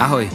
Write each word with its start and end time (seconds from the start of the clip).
Ahoj, 0.00 0.30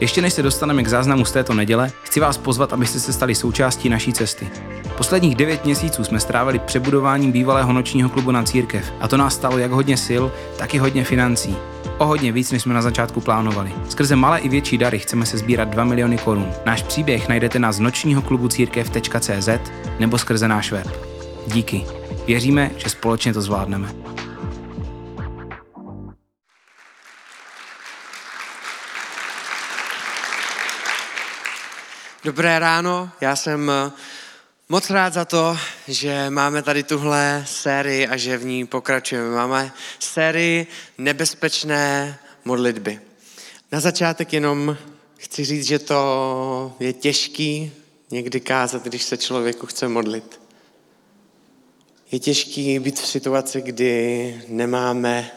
ještě 0.00 0.22
než 0.22 0.32
se 0.32 0.42
dostaneme 0.42 0.82
k 0.82 0.88
záznamu 0.88 1.24
z 1.24 1.32
této 1.32 1.54
neděle, 1.54 1.92
chci 2.02 2.20
vás 2.20 2.38
pozvat, 2.38 2.72
abyste 2.72 3.00
se 3.00 3.12
stali 3.12 3.34
součástí 3.34 3.88
naší 3.88 4.12
cesty. 4.12 4.48
Posledních 4.96 5.34
devět 5.34 5.64
měsíců 5.64 6.04
jsme 6.04 6.20
strávili 6.20 6.58
přebudováním 6.58 7.32
bývalého 7.32 7.72
nočního 7.72 8.08
klubu 8.08 8.30
na 8.30 8.42
církev 8.42 8.92
a 9.00 9.08
to 9.08 9.16
nás 9.16 9.34
stalo 9.34 9.58
jak 9.58 9.70
hodně 9.70 9.96
sil, 10.06 10.24
tak 10.58 10.74
i 10.74 10.78
hodně 10.78 11.04
financí. 11.04 11.56
O 11.98 12.06
hodně 12.06 12.32
víc, 12.32 12.52
než 12.52 12.62
jsme 12.62 12.74
na 12.74 12.82
začátku 12.82 13.20
plánovali. 13.20 13.72
Skrze 13.88 14.16
malé 14.16 14.38
i 14.38 14.48
větší 14.48 14.78
dary 14.78 14.98
chceme 14.98 15.26
se 15.26 15.38
sbírat 15.38 15.68
2 15.68 15.84
miliony 15.84 16.18
korun. 16.18 16.52
Náš 16.66 16.82
příběh 16.82 17.28
najdete 17.28 17.58
na 17.58 17.70
nočního 17.78 18.22
klubu 18.22 18.48
církev.cz 18.48 19.48
nebo 19.98 20.18
skrze 20.18 20.48
náš 20.48 20.72
web. 20.72 20.88
Díky. 21.46 21.86
Věříme, 22.26 22.70
že 22.76 22.90
společně 22.90 23.32
to 23.32 23.42
zvládneme. 23.42 23.88
Dobré 32.24 32.58
ráno, 32.58 33.10
já 33.20 33.36
jsem 33.36 33.70
eh, 33.70 33.92
moc 34.68 34.90
rád 34.90 35.12
za 35.12 35.24
to, 35.24 35.56
že 35.88 36.30
máme 36.30 36.62
tady 36.62 36.82
tuhle 36.82 37.44
sérii 37.46 38.06
a 38.06 38.16
že 38.16 38.38
v 38.38 38.44
ní 38.44 38.66
pokračujeme. 38.66 39.30
Máme 39.30 39.72
sérii 39.98 40.66
nebezpečné 40.98 42.18
modlitby. 42.44 43.00
Na 43.72 43.80
začátek 43.80 44.32
jenom 44.32 44.76
chci 45.18 45.44
říct, 45.44 45.66
že 45.66 45.78
to 45.78 46.76
je 46.80 46.92
těžký 46.92 47.72
někdy 48.10 48.40
kázat, 48.40 48.84
když 48.84 49.02
se 49.02 49.16
člověku 49.16 49.66
chce 49.66 49.88
modlit. 49.88 50.40
Je 52.12 52.18
těžký 52.18 52.78
být 52.78 53.00
v 53.00 53.06
situaci, 53.06 53.62
kdy 53.62 54.44
nemáme 54.48 55.30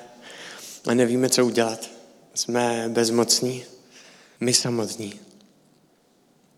a 0.87 0.93
nevíme, 0.93 1.29
co 1.29 1.45
udělat. 1.45 1.89
Jsme 2.33 2.85
bezmocní, 2.87 3.63
my 4.39 4.53
samotní. 4.53 5.32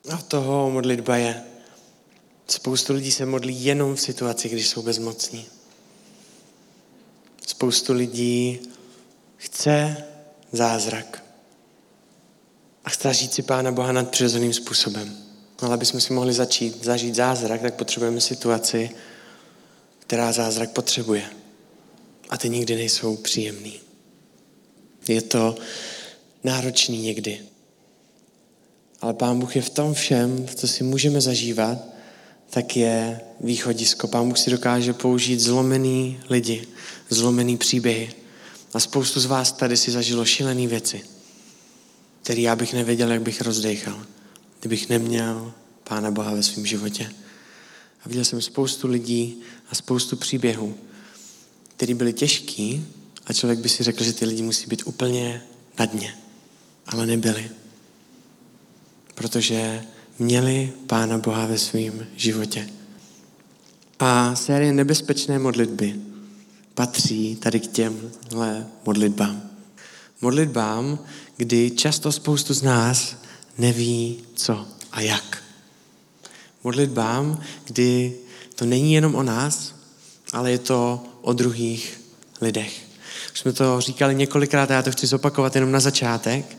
A 0.10 0.18
toho 0.18 0.72
modlitba 0.72 1.18
je. 1.18 1.44
Spoustu 2.48 2.94
lidí 2.94 3.12
se 3.12 3.26
modlí 3.26 3.66
jenom 3.66 3.96
v 3.96 4.02
situaci, 4.02 4.50
když 4.50 4.68
jsou 4.68 4.82
bezmocní. 4.82 5.46
Spoustu 7.48 7.94
lidí 7.94 8.60
chce 9.38 10.04
zázrak. 10.52 11.24
A 12.86 12.90
chce 12.90 13.14
žít 13.14 13.34
si 13.34 13.42
Pána 13.42 13.72
Boha 13.72 13.92
nad 13.92 14.10
přirozeným 14.10 14.54
způsobem. 14.54 15.18
Ale 15.60 15.74
aby 15.74 15.86
jsme 15.86 16.02
si 16.02 16.14
mohli 16.14 16.34
začít 16.34 16.84
zažít 16.84 17.16
zázrak, 17.16 17.62
tak 17.62 17.76
potřebujeme 17.76 18.22
situaci, 18.22 18.90
která 20.00 20.32
zázrak 20.32 20.72
potřebuje. 20.72 21.30
A 22.30 22.38
ty 22.38 22.50
nikdy 22.50 22.76
nejsou 22.76 23.18
příjemný. 23.18 23.80
Je 25.08 25.22
to 25.22 25.56
náročný 26.44 27.02
někdy. 27.02 27.55
Ale 29.02 29.14
Pán 29.14 29.40
Bůh 29.40 29.56
je 29.56 29.62
v 29.62 29.70
tom 29.70 29.94
všem, 29.94 30.48
co 30.56 30.68
si 30.68 30.84
můžeme 30.84 31.22
zažívat, 31.22 31.78
tak 32.50 32.78
je 32.78 33.22
východisko. 33.42 34.08
Pán 34.08 34.28
Bůh 34.28 34.38
si 34.38 34.52
dokáže 34.52 34.94
použít 34.94 35.40
zlomený 35.40 36.20
lidi, 36.30 36.68
zlomený 37.10 37.58
příběhy. 37.58 38.14
A 38.74 38.80
spoustu 38.80 39.20
z 39.20 39.26
vás 39.26 39.52
tady 39.52 39.78
si 39.78 39.92
zažilo 39.92 40.26
šílené 40.26 40.68
věci, 40.68 41.02
které 42.24 42.42
já 42.42 42.56
bych 42.56 42.74
nevěděl, 42.74 43.12
jak 43.12 43.22
bych 43.22 43.42
rozdechal, 43.42 44.06
kdybych 44.60 44.90
neměl 44.90 45.54
Pána 45.84 46.12
Boha 46.12 46.34
ve 46.34 46.44
svém 46.44 46.66
životě. 46.66 47.12
A 48.06 48.10
viděl 48.10 48.26
jsem 48.26 48.42
spoustu 48.42 48.88
lidí 48.88 49.42
a 49.70 49.76
spoustu 49.76 50.16
příběhů, 50.16 50.76
které 51.76 51.94
byly 51.94 52.14
těžký 52.14 52.86
a 53.26 53.34
člověk 53.34 53.60
by 53.60 53.70
si 53.70 53.84
řekl, 53.84 54.04
že 54.04 54.14
ty 54.14 54.26
lidi 54.26 54.42
musí 54.42 54.68
být 54.68 54.82
úplně 54.86 55.42
na 55.80 55.86
dně. 55.86 56.18
Ale 56.88 57.06
nebyli 57.06 57.50
protože 59.16 59.84
měli 60.20 60.74
Pána 60.88 61.18
Boha 61.18 61.46
ve 61.46 61.58
svém 61.58 62.06
životě. 62.16 62.70
A 64.00 64.36
série 64.36 64.74
nebezpečné 64.74 65.40
modlitby 65.40 65.96
patří 66.74 67.36
tady 67.36 67.60
k 67.60 67.68
těmhle 67.68 68.68
modlitbám. 68.86 69.42
Modlitbám, 70.22 71.00
kdy 71.38 71.72
často 71.72 72.12
spoustu 72.12 72.54
z 72.54 72.62
nás 72.62 73.16
neví 73.58 74.24
co 74.36 74.66
a 74.92 75.02
jak. 75.02 75.44
Modlitbám, 76.64 77.42
kdy 77.66 78.18
to 78.56 78.66
není 78.66 78.94
jenom 78.94 79.16
o 79.16 79.24
nás, 79.24 79.76
ale 80.34 80.52
je 80.52 80.58
to 80.58 81.04
o 81.22 81.34
druhých 81.34 82.02
lidech. 82.42 82.86
Už 83.34 83.40
jsme 83.40 83.54
to 83.54 83.82
říkali 83.82 84.16
několikrát 84.16 84.72
a 84.72 84.74
já 84.74 84.82
to 84.82 84.92
chci 84.92 85.08
zopakovat 85.08 85.56
jenom 85.56 85.72
na 85.72 85.80
začátek, 85.80 86.58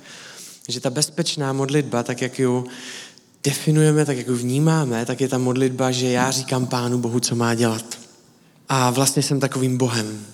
že 0.69 0.81
ta 0.81 0.91
bezpečná 0.91 1.53
modlitba, 1.53 2.03
tak 2.03 2.23
jak 2.23 2.39
ji 2.39 2.65
definujeme, 3.45 4.05
tak 4.05 4.17
jak 4.17 4.29
ji 4.29 4.35
vnímáme, 4.35 5.07
tak 5.07 5.21
je 5.21 5.29
ta 5.29 5.39
modlitba, 5.39 5.91
že 5.91 6.11
já 6.11 6.31
říkám 6.31 6.67
Pánu 6.67 6.99
Bohu, 6.99 7.21
co 7.21 7.37
má 7.37 7.55
dělat. 7.55 7.99
A 8.69 8.91
vlastně 8.91 9.23
jsem 9.23 9.41
takovým 9.41 9.79
Bohem. 9.79 10.27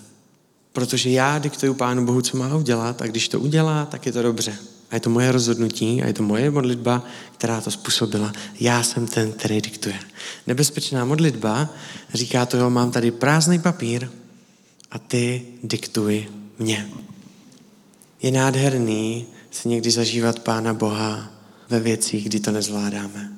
Protože 0.73 1.11
já 1.11 1.39
diktuju 1.39 1.75
Pánu 1.75 2.07
Bohu, 2.07 2.23
co 2.23 2.37
má 2.37 2.55
udělat 2.55 3.03
a 3.03 3.07
když 3.07 3.29
to 3.29 3.41
udělá, 3.41 3.85
tak 3.85 4.07
je 4.07 4.13
to 4.13 4.23
dobře. 4.23 4.57
A 4.91 4.95
je 4.95 5.01
to 5.01 5.11
moje 5.11 5.33
rozhodnutí 5.33 6.03
a 6.03 6.07
je 6.07 6.13
to 6.13 6.23
moje 6.23 6.51
modlitba, 6.51 7.05
která 7.37 7.61
to 7.61 7.71
způsobila. 7.71 8.33
Já 8.61 8.83
jsem 8.83 9.07
ten, 9.07 9.33
který 9.33 9.61
diktuje. 9.61 9.99
Nebezpečná 10.47 11.05
modlitba 11.05 11.69
říká 12.15 12.47
to, 12.47 12.57
jo, 12.57 12.71
mám 12.71 12.91
tady 12.91 13.11
prázdný 13.11 13.59
papír 13.59 14.11
a 14.91 14.99
ty 14.99 15.43
diktuj 15.63 16.29
mě. 16.59 16.89
Je 18.23 18.31
nádherný 18.31 19.27
si 19.53 19.69
někdy 19.69 19.91
zažívat 19.91 20.39
Pána 20.39 20.75
Boha 20.75 21.31
ve 21.69 21.81
věcích, 21.81 22.25
kdy 22.25 22.41
to 22.41 22.51
nezvládáme. 22.51 23.33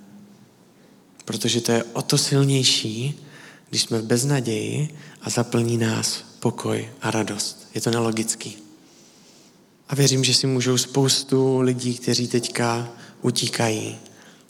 Protože 1.24 1.60
to 1.60 1.72
je 1.72 1.84
o 1.84 2.02
to 2.02 2.18
silnější, 2.18 3.20
když 3.68 3.82
jsme 3.82 3.98
v 3.98 4.04
beznaději 4.04 4.98
a 5.22 5.30
zaplní 5.30 5.76
nás 5.76 6.24
pokoj 6.40 6.88
a 7.02 7.10
radost. 7.10 7.68
Je 7.74 7.80
to 7.80 7.90
nelogický. 7.90 8.56
A 9.88 9.94
věřím, 9.94 10.24
že 10.24 10.34
si 10.34 10.46
můžou 10.46 10.78
spoustu 10.78 11.60
lidí, 11.60 11.94
kteří 11.94 12.28
teďka 12.28 12.88
utíkají, 13.22 13.96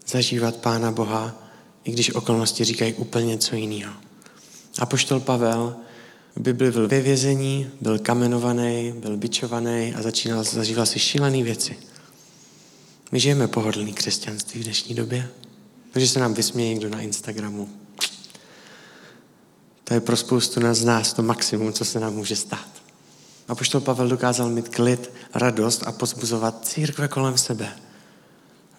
zažívat 0.06 0.56
Pána 0.56 0.92
Boha, 0.92 1.42
i 1.84 1.90
když 1.92 2.14
okolnosti 2.14 2.64
říkají 2.64 2.94
úplně 2.94 3.26
něco 3.26 3.56
jiného. 3.56 3.94
A 4.78 4.86
poštol 4.86 5.20
Pavel 5.20 5.76
Bibli 6.36 6.70
byl 6.70 6.88
ve 6.88 7.00
vězení, 7.00 7.70
byl 7.80 7.98
kamenovaný, 7.98 8.92
byl 8.96 9.16
bičovaný 9.16 9.94
a 9.94 10.02
začínal 10.02 10.44
zažívat 10.44 10.86
si 10.86 10.98
šílené 10.98 11.42
věci. 11.42 11.76
My 13.12 13.20
žijeme 13.20 13.48
pohodlný 13.48 13.92
křesťanství 13.92 14.60
v 14.60 14.64
dnešní 14.64 14.94
době. 14.94 15.28
Takže 15.90 16.08
se 16.08 16.20
nám 16.20 16.34
vysměje 16.34 16.74
někdo 16.74 16.88
na 16.88 17.00
Instagramu. 17.00 17.68
To 19.84 19.94
je 19.94 20.00
pro 20.00 20.16
spoustu 20.16 20.60
z 20.74 20.84
nás 20.84 21.12
to 21.12 21.22
maximum, 21.22 21.72
co 21.72 21.84
se 21.84 22.00
nám 22.00 22.14
může 22.14 22.36
stát. 22.36 22.68
A 23.48 23.54
poštol 23.54 23.80
Pavel 23.80 24.08
dokázal 24.08 24.50
mít 24.50 24.68
klid, 24.68 25.10
radost 25.34 25.82
a 25.86 25.92
pozbuzovat 25.92 26.66
církve 26.66 27.08
kolem 27.08 27.38
sebe 27.38 27.72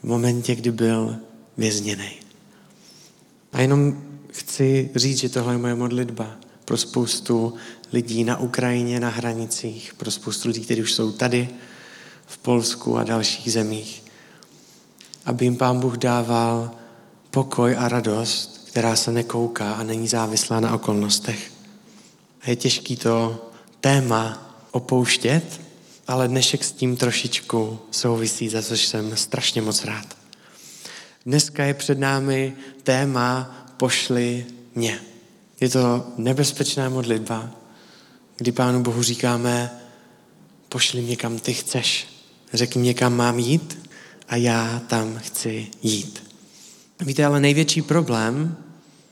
v 0.01 0.03
momentě, 0.03 0.55
kdy 0.55 0.71
byl 0.71 1.15
vězněný. 1.57 2.11
A 3.53 3.61
jenom 3.61 4.03
chci 4.31 4.89
říct, 4.95 5.19
že 5.19 5.29
tohle 5.29 5.53
je 5.53 5.57
moje 5.57 5.75
modlitba 5.75 6.37
pro 6.65 6.77
spoustu 6.77 7.53
lidí 7.93 8.23
na 8.23 8.39
Ukrajině, 8.39 8.99
na 8.99 9.09
hranicích, 9.09 9.93
pro 9.93 10.11
spoustu 10.11 10.47
lidí, 10.47 10.61
kteří 10.61 10.81
už 10.81 10.93
jsou 10.93 11.11
tady 11.11 11.49
v 12.25 12.37
Polsku 12.37 12.97
a 12.97 13.03
dalších 13.03 13.51
zemích. 13.51 14.03
Aby 15.25 15.45
jim 15.45 15.57
Pán 15.57 15.79
Bůh 15.79 15.97
dával 15.97 16.71
pokoj 17.31 17.75
a 17.79 17.89
radost, 17.89 18.65
která 18.67 18.95
se 18.95 19.11
nekouká 19.11 19.73
a 19.73 19.83
není 19.83 20.07
závislá 20.07 20.59
na 20.59 20.73
okolnostech. 20.73 21.51
A 22.41 22.49
je 22.49 22.55
těžký 22.55 22.95
to 22.95 23.45
téma 23.81 24.51
opouštět, 24.71 25.61
ale 26.07 26.27
dnešek 26.27 26.63
s 26.63 26.71
tím 26.71 26.97
trošičku 26.97 27.79
souvisí, 27.91 28.49
za 28.49 28.61
což 28.61 28.85
jsem 28.85 29.17
strašně 29.17 29.61
moc 29.61 29.83
rád. 29.83 30.05
Dneska 31.25 31.63
je 31.63 31.73
před 31.73 31.99
námi 31.99 32.55
téma 32.83 33.55
Pošli 33.77 34.45
mě. 34.75 34.99
Je 35.59 35.69
to 35.69 36.07
nebezpečná 36.17 36.89
modlitba, 36.89 37.49
kdy 38.37 38.51
Pánu 38.51 38.83
Bohu 38.83 39.03
říkáme, 39.03 39.71
pošli 40.69 41.01
mě 41.01 41.15
kam 41.15 41.39
ty 41.39 41.53
chceš. 41.53 42.07
Řekni 42.53 42.81
mě, 42.81 42.93
kam 42.93 43.15
mám 43.15 43.39
jít 43.39 43.89
a 44.27 44.35
já 44.35 44.81
tam 44.87 45.19
chci 45.19 45.67
jít. 45.83 46.23
Víte, 47.01 47.25
ale 47.25 47.39
největší 47.39 47.81
problém, 47.81 48.57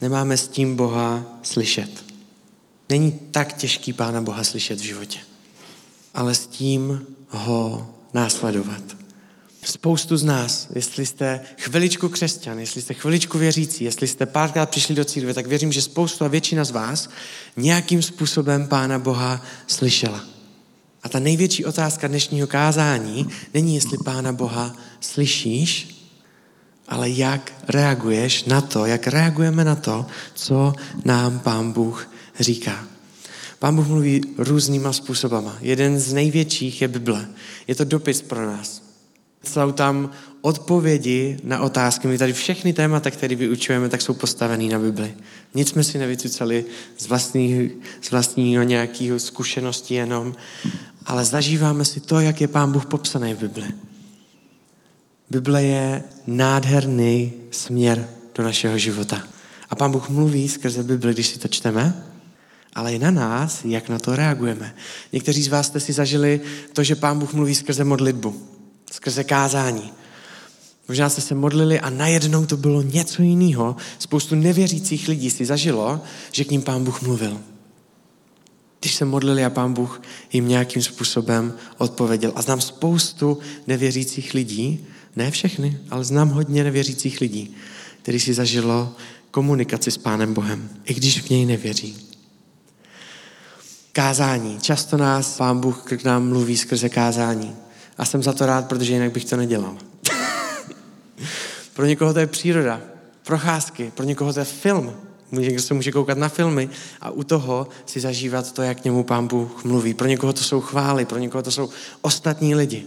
nemáme 0.01 0.38
s 0.38 0.48
tím 0.48 0.75
Boha 0.75 1.40
slyšet. 1.44 2.06
Není 2.90 3.12
tak 3.12 3.54
těžký 3.54 3.94
Pána 3.94 4.22
Boha 4.22 4.44
slyšet 4.44 4.80
v 4.80 4.84
životě, 4.84 5.19
ale 6.13 6.36
s 6.36 6.48
tím 6.48 7.06
ho 7.30 7.94
následovat. 8.13 9.03
Spoustu 9.65 10.18
z 10.18 10.24
nás, 10.24 10.68
jestli 10.75 11.06
jste 11.06 11.42
chviličku 11.57 12.10
křesťan, 12.10 12.60
jestli 12.60 12.81
jste 12.81 12.94
chviličku 12.94 13.38
věřící, 13.38 13.83
jestli 13.83 14.07
jste 14.07 14.25
párkrát 14.25 14.69
přišli 14.69 14.95
do 14.95 15.06
církve, 15.06 15.33
tak 15.33 15.48
věřím, 15.48 15.71
že 15.71 15.81
spoustu 15.81 16.25
a 16.25 16.27
většina 16.27 16.63
z 16.63 16.71
vás 16.71 17.10
nějakým 17.57 18.01
způsobem 18.01 18.68
Pána 18.68 19.00
Boha 19.00 19.42
slyšela. 19.68 20.25
A 21.04 21.10
ta 21.10 21.19
největší 21.19 21.65
otázka 21.65 22.07
dnešního 22.07 22.48
kázání 22.48 23.27
není, 23.54 23.75
jestli 23.75 23.98
Pána 23.98 24.31
Boha 24.33 24.75
slyšíš, 25.00 25.95
ale 26.88 27.09
jak 27.09 27.54
reaguješ 27.68 28.44
na 28.44 28.62
to, 28.62 28.86
jak 28.86 29.07
reagujeme 29.07 29.63
na 29.63 29.75
to, 29.75 30.06
co 30.33 30.74
nám 31.06 31.39
Pán 31.39 31.71
Bůh 31.71 32.09
říká. 32.39 32.88
Pán 33.59 33.75
Bůh 33.75 33.88
mluví 33.88 34.21
různýma 34.38 34.94
způsobama. 34.94 35.57
Jeden 35.62 36.00
z 36.00 36.13
největších 36.13 36.81
je 36.81 36.88
Bible. 36.88 37.27
Je 37.68 37.75
to 37.75 37.83
dopis 37.83 38.21
pro 38.21 38.45
nás. 38.45 38.82
Jsou 39.45 39.72
tam 39.72 40.10
odpovědi 40.42 41.38
na 41.44 41.62
otázky. 41.62 42.07
My 42.07 42.18
tady 42.18 42.34
všechny 42.34 42.74
témata, 42.74 43.12
které 43.12 43.36
vyučujeme, 43.36 43.90
tak 43.90 44.01
jsou 44.01 44.13
postavený 44.13 44.69
na 44.69 44.80
Bibli. 44.80 45.13
Nic 45.56 45.69
jsme 45.69 45.84
si 45.84 45.98
nevycucali 45.98 46.66
z, 46.98 47.07
vlastní, 47.07 47.72
z 48.01 48.12
vlastního 48.12 48.63
nějakého 48.63 49.19
zkušenosti 49.19 49.94
jenom, 49.94 50.36
ale 51.06 51.25
zažíváme 51.25 51.86
si 51.86 52.00
to, 52.00 52.19
jak 52.19 52.42
je 52.42 52.48
Pán 52.48 52.72
Bůh 52.72 52.86
popsaný 52.86 53.34
v 53.34 53.40
Bibli. 53.40 53.68
Bible 55.30 55.63
je 55.63 56.04
nádherný 56.28 57.34
směr 57.51 58.07
do 58.36 58.44
našeho 58.44 58.78
života. 58.78 59.24
A 59.69 59.75
Pán 59.75 59.92
Bůh 59.92 60.10
mluví 60.10 60.50
skrze 60.50 60.84
Bibli, 60.84 61.13
když 61.13 61.28
si 61.28 61.40
to 61.40 61.48
čteme, 61.48 62.04
ale 62.74 62.94
je 62.94 63.00
na 63.00 63.12
nás, 63.12 63.66
jak 63.66 63.90
na 63.90 64.00
to 64.00 64.16
reagujeme. 64.16 64.75
Někteří 65.13 65.44
z 65.44 65.48
vás 65.48 65.68
jste 65.68 65.80
si 65.80 65.94
zažili 65.94 66.42
to, 66.74 66.84
že 66.84 66.95
Pán 66.95 67.19
Bůh 67.19 67.34
mluví 67.34 67.56
skrze 67.56 67.84
modlitbu, 67.84 68.42
skrze 68.91 69.24
kázání. 69.24 69.94
Možná 70.88 71.09
jste 71.09 71.21
se 71.21 71.35
modlili 71.35 71.80
a 71.80 71.89
najednou 71.89 72.45
to 72.45 72.57
bylo 72.57 72.81
něco 72.81 73.21
jiného. 73.21 73.75
Spoustu 74.00 74.35
nevěřících 74.35 75.07
lidí 75.07 75.30
si 75.30 75.45
zažilo, 75.45 76.01
že 76.31 76.44
k 76.44 76.51
ním 76.51 76.62
Pán 76.62 76.83
Bůh 76.83 77.01
mluvil. 77.01 77.41
Když 78.80 78.95
se 78.95 79.06
modlili 79.06 79.45
a 79.45 79.50
Pán 79.50 79.74
Bůh 79.74 80.01
jim 80.33 80.47
nějakým 80.47 80.81
způsobem 80.81 81.53
odpověděl. 81.77 82.31
A 82.35 82.41
znám 82.41 82.62
spoustu 82.62 83.38
nevěřících 83.68 84.33
lidí, 84.33 84.85
ne 85.15 85.31
všechny, 85.31 85.80
ale 85.89 86.03
znám 86.03 86.30
hodně 86.30 86.63
nevěřících 86.63 87.21
lidí, 87.21 87.56
kteří 88.01 88.19
si 88.19 88.33
zažilo 88.33 88.95
komunikaci 89.31 89.91
s 89.91 89.97
Pánem 89.97 90.33
Bohem, 90.33 90.69
i 90.85 90.94
když 90.94 91.21
v 91.21 91.30
něj 91.30 91.45
nevěří. 91.45 91.97
Kázání. 93.91 94.59
Často 94.62 94.97
nás 94.97 95.38
Pán 95.38 95.59
Bůh 95.59 95.83
k 95.83 96.03
nám 96.03 96.27
mluví 96.27 96.57
skrze 96.57 96.89
kázání. 96.89 97.56
A 97.98 98.06
jsem 98.06 98.24
za 98.24 98.34
to 98.34 98.45
rád, 98.45 98.68
protože 98.68 98.94
jinak 98.94 99.12
bych 99.12 99.25
to 99.25 99.38
nedělal. 99.38 99.78
pro 101.74 101.86
někoho 101.86 102.13
to 102.13 102.19
je 102.19 102.28
příroda, 102.28 102.81
procházky, 103.24 103.92
pro 103.95 104.06
někoho 104.06 104.34
to 104.34 104.40
je 104.40 104.45
film. 104.45 104.94
Někdo 105.31 105.62
se 105.62 105.74
může 105.74 105.92
koukat 105.92 106.18
na 106.18 106.30
filmy 106.30 106.69
a 107.01 107.10
u 107.10 107.24
toho 107.24 107.68
si 107.86 108.00
zažívat 108.00 108.51
to, 108.51 108.62
jak 108.62 108.81
k 108.81 108.84
němu 108.84 109.04
Pán 109.04 109.28
Bůh 109.28 109.63
mluví. 109.63 109.94
Pro 109.94 110.07
někoho 110.07 110.34
to 110.34 110.44
jsou 110.44 110.62
chvály, 110.62 111.06
pro 111.06 111.18
někoho 111.18 111.44
to 111.44 111.51
jsou 111.51 111.69
ostatní 112.01 112.56
lidi. 112.56 112.86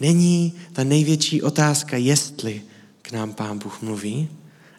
Není 0.00 0.54
ta 0.72 0.84
největší 0.84 1.42
otázka, 1.42 1.96
jestli 1.96 2.62
k 3.02 3.12
nám 3.12 3.32
Pán 3.32 3.58
Bůh 3.58 3.82
mluví, 3.82 4.28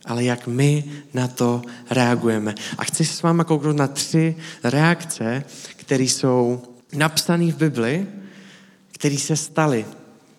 ale 0.06 0.24
jak 0.24 0.48
my 0.48 0.84
na 1.14 1.28
to 1.28 1.62
reagujeme. 1.90 2.56
A 2.78 2.84
chci 2.84 3.06
se 3.06 3.14
s 3.14 3.22
váma 3.22 3.44
kouknout 3.44 3.76
na 3.76 3.88
tři 3.88 4.36
reakce, 4.64 5.44
které 5.76 6.04
jsou 6.04 6.62
napsané 6.94 7.52
v 7.52 7.58
Bibli, 7.58 8.08
které 8.98 9.18
se 9.18 9.36
staly. 9.36 9.86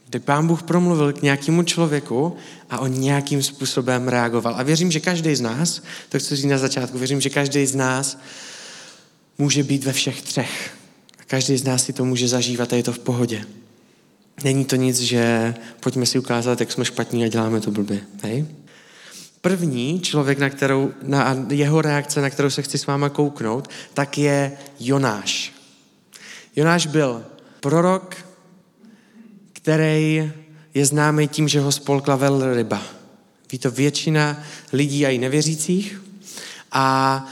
Kdy 0.08 0.18
Pán 0.18 0.46
Bůh 0.46 0.62
promluvil 0.62 1.12
k 1.12 1.22
nějakému 1.22 1.62
člověku 1.62 2.36
a 2.70 2.78
on 2.78 3.00
nějakým 3.00 3.42
způsobem 3.42 4.08
reagoval. 4.08 4.54
A 4.56 4.62
věřím, 4.62 4.90
že 4.90 5.00
každý 5.00 5.34
z 5.34 5.40
nás, 5.40 5.82
to 6.08 6.18
chci 6.18 6.36
říct 6.36 6.46
na 6.46 6.58
začátku, 6.58 6.98
věřím, 6.98 7.20
že 7.20 7.30
každý 7.30 7.66
z 7.66 7.74
nás 7.74 8.18
může 9.38 9.62
být 9.62 9.84
ve 9.84 9.92
všech 9.92 10.22
třech. 10.22 10.70
A 11.20 11.24
každý 11.26 11.56
z 11.56 11.64
nás 11.64 11.84
si 11.84 11.92
to 11.92 12.04
může 12.04 12.28
zažívat 12.28 12.72
a 12.72 12.76
je 12.76 12.82
to 12.82 12.92
v 12.92 12.98
pohodě. 12.98 13.44
Není 14.44 14.64
to 14.64 14.76
nic, 14.76 15.00
že 15.00 15.54
pojďme 15.80 16.06
si 16.06 16.18
ukázat, 16.18 16.60
jak 16.60 16.72
jsme 16.72 16.84
špatní 16.84 17.24
a 17.24 17.28
děláme 17.28 17.60
to 17.60 17.70
blbě. 17.70 18.00
Hej? 18.22 18.46
První 19.40 20.00
člověk, 20.00 20.38
na, 20.38 20.50
kterou, 20.50 20.92
na 21.02 21.46
jeho 21.48 21.82
reakce, 21.82 22.20
na 22.20 22.30
kterou 22.30 22.50
se 22.50 22.62
chci 22.62 22.78
s 22.78 22.86
váma 22.86 23.08
kouknout, 23.08 23.68
tak 23.94 24.18
je 24.18 24.52
Jonáš. 24.80 25.52
Jonáš 26.56 26.86
byl 26.86 27.24
prorok, 27.60 28.27
který 29.68 30.32
je 30.74 30.86
známý 30.86 31.28
tím, 31.28 31.48
že 31.48 31.60
ho 31.60 31.72
spolkla 31.72 32.16
velryba. 32.16 32.82
Ví 33.52 33.58
to 33.58 33.70
většina 33.70 34.42
lidí 34.72 35.06
a 35.06 35.10
i 35.10 35.18
nevěřících. 35.18 36.02
A 36.72 37.26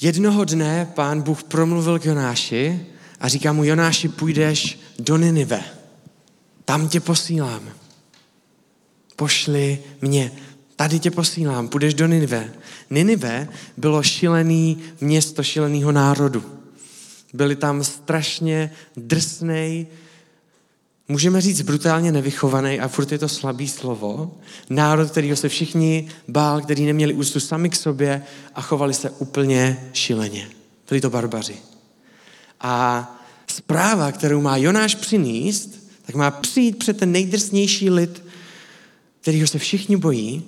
jednoho 0.00 0.44
dne 0.44 0.90
pán 0.94 1.22
Bůh 1.22 1.42
promluvil 1.42 1.98
k 1.98 2.04
Jonáši 2.04 2.86
a 3.20 3.28
říká 3.28 3.52
mu, 3.52 3.64
Jonáši, 3.64 4.08
půjdeš 4.08 4.78
do 4.98 5.16
Ninive. 5.16 5.62
Tam 6.64 6.88
tě 6.88 7.00
posílám. 7.00 7.70
Pošli 9.16 9.78
mě. 10.00 10.32
Tady 10.76 10.98
tě 10.98 11.10
posílám. 11.10 11.68
Půjdeš 11.68 11.94
do 11.94 12.06
Ninive. 12.06 12.52
Ninive 12.90 13.48
bylo 13.76 14.02
šilený 14.02 14.78
město 15.00 15.42
šileného 15.42 15.92
národu. 15.92 16.44
Byli 17.32 17.56
tam 17.56 17.84
strašně 17.84 18.70
drsnej, 18.96 19.86
můžeme 21.08 21.40
říct 21.40 21.62
brutálně 21.62 22.12
nevychovaný, 22.12 22.80
a 22.80 22.88
furt 22.88 23.12
je 23.12 23.18
to 23.18 23.28
slabý 23.28 23.68
slovo, 23.68 24.34
národ, 24.70 25.10
kterýho 25.10 25.36
se 25.36 25.48
všichni 25.48 26.08
bál, 26.28 26.60
který 26.60 26.86
neměli 26.86 27.14
úctu 27.14 27.40
sami 27.40 27.70
k 27.70 27.76
sobě 27.76 28.22
a 28.54 28.60
chovali 28.62 28.94
se 28.94 29.10
úplně 29.10 29.90
šileně. 29.92 30.50
Byli 30.88 31.00
to 31.00 31.10
barbaři. 31.10 31.56
A 32.60 33.06
zpráva, 33.46 34.12
kterou 34.12 34.40
má 34.40 34.56
Jonáš 34.56 34.94
přinést, 34.94 35.82
tak 36.02 36.14
má 36.14 36.30
přijít 36.30 36.78
před 36.78 36.96
ten 36.96 37.12
nejdrsnější 37.12 37.90
lid, 37.90 38.22
kterýho 39.20 39.46
se 39.46 39.58
všichni 39.58 39.96
bojí 39.96 40.42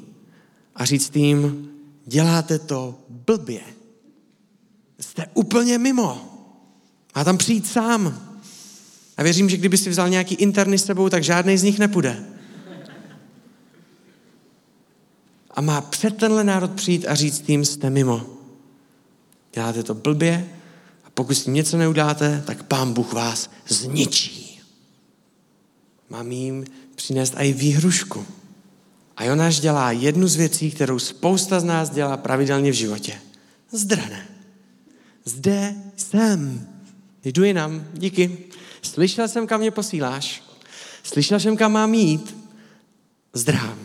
a 0.75 0.85
říct 0.85 1.17
jim, 1.17 1.71
děláte 2.07 2.59
to 2.59 2.99
blbě. 3.09 3.61
Jste 5.01 5.27
úplně 5.35 5.79
mimo. 5.79 6.31
Má 7.17 7.25
tam 7.25 7.39
přijít 7.39 7.67
sám. 7.67 8.24
A 9.17 9.23
věřím, 9.23 9.49
že 9.49 9.57
kdyby 9.57 9.79
si 9.79 9.91
vzal 9.91 10.09
nějaký 10.09 10.35
interny 10.35 10.79
s 10.79 10.85
sebou, 10.85 11.09
tak 11.09 11.25
žádný 11.25 11.59
z 11.59 11.63
nich 11.63 11.79
nepůjde. 11.79 12.25
A 15.51 15.61
má 15.61 15.81
před 15.81 16.17
tenhle 16.17 16.45
národ 16.45 16.71
přijít 16.71 17.07
a 17.07 17.15
říct 17.15 17.41
tím, 17.41 17.65
jste 17.65 17.91
mimo. 17.91 18.27
Děláte 19.55 19.83
to 19.83 19.95
blbě 19.95 20.49
a 21.05 21.11
pokud 21.15 21.35
s 21.35 21.45
tím 21.45 21.55
něco 21.55 21.77
neudáte, 21.77 22.43
tak 22.47 22.63
pán 22.63 22.93
Bůh 22.93 23.13
vás 23.13 23.51
zničí. 23.69 24.61
Mám 26.11 26.33
jim 26.33 26.65
přinést 26.95 27.35
i 27.37 27.53
výhrušku. 27.53 28.27
A 29.17 29.25
Jonáš 29.25 29.61
dělá 29.61 29.93
jednu 29.93 30.29
z 30.29 30.37
věcí, 30.37 30.71
kterou 30.71 30.99
spousta 30.99 31.61
z 31.61 31.65
nás 31.65 31.91
dělá 31.91 32.17
pravidelně 32.17 32.71
v 32.71 32.75
životě. 32.75 33.19
Zdrhne. 33.73 34.27
Zde 35.25 35.75
jsem. 35.97 36.67
Jdu 37.25 37.45
jinam. 37.45 37.85
Díky. 37.93 38.39
Slyšel 38.85 39.29
jsem, 39.29 39.47
kam 39.47 39.61
mě 39.61 39.71
posíláš. 39.71 40.43
Slyšel 41.03 41.41
jsem, 41.41 41.57
kam 41.57 41.73
mám 41.73 41.95
jít. 41.95 42.37
Zdrhám. 43.33 43.79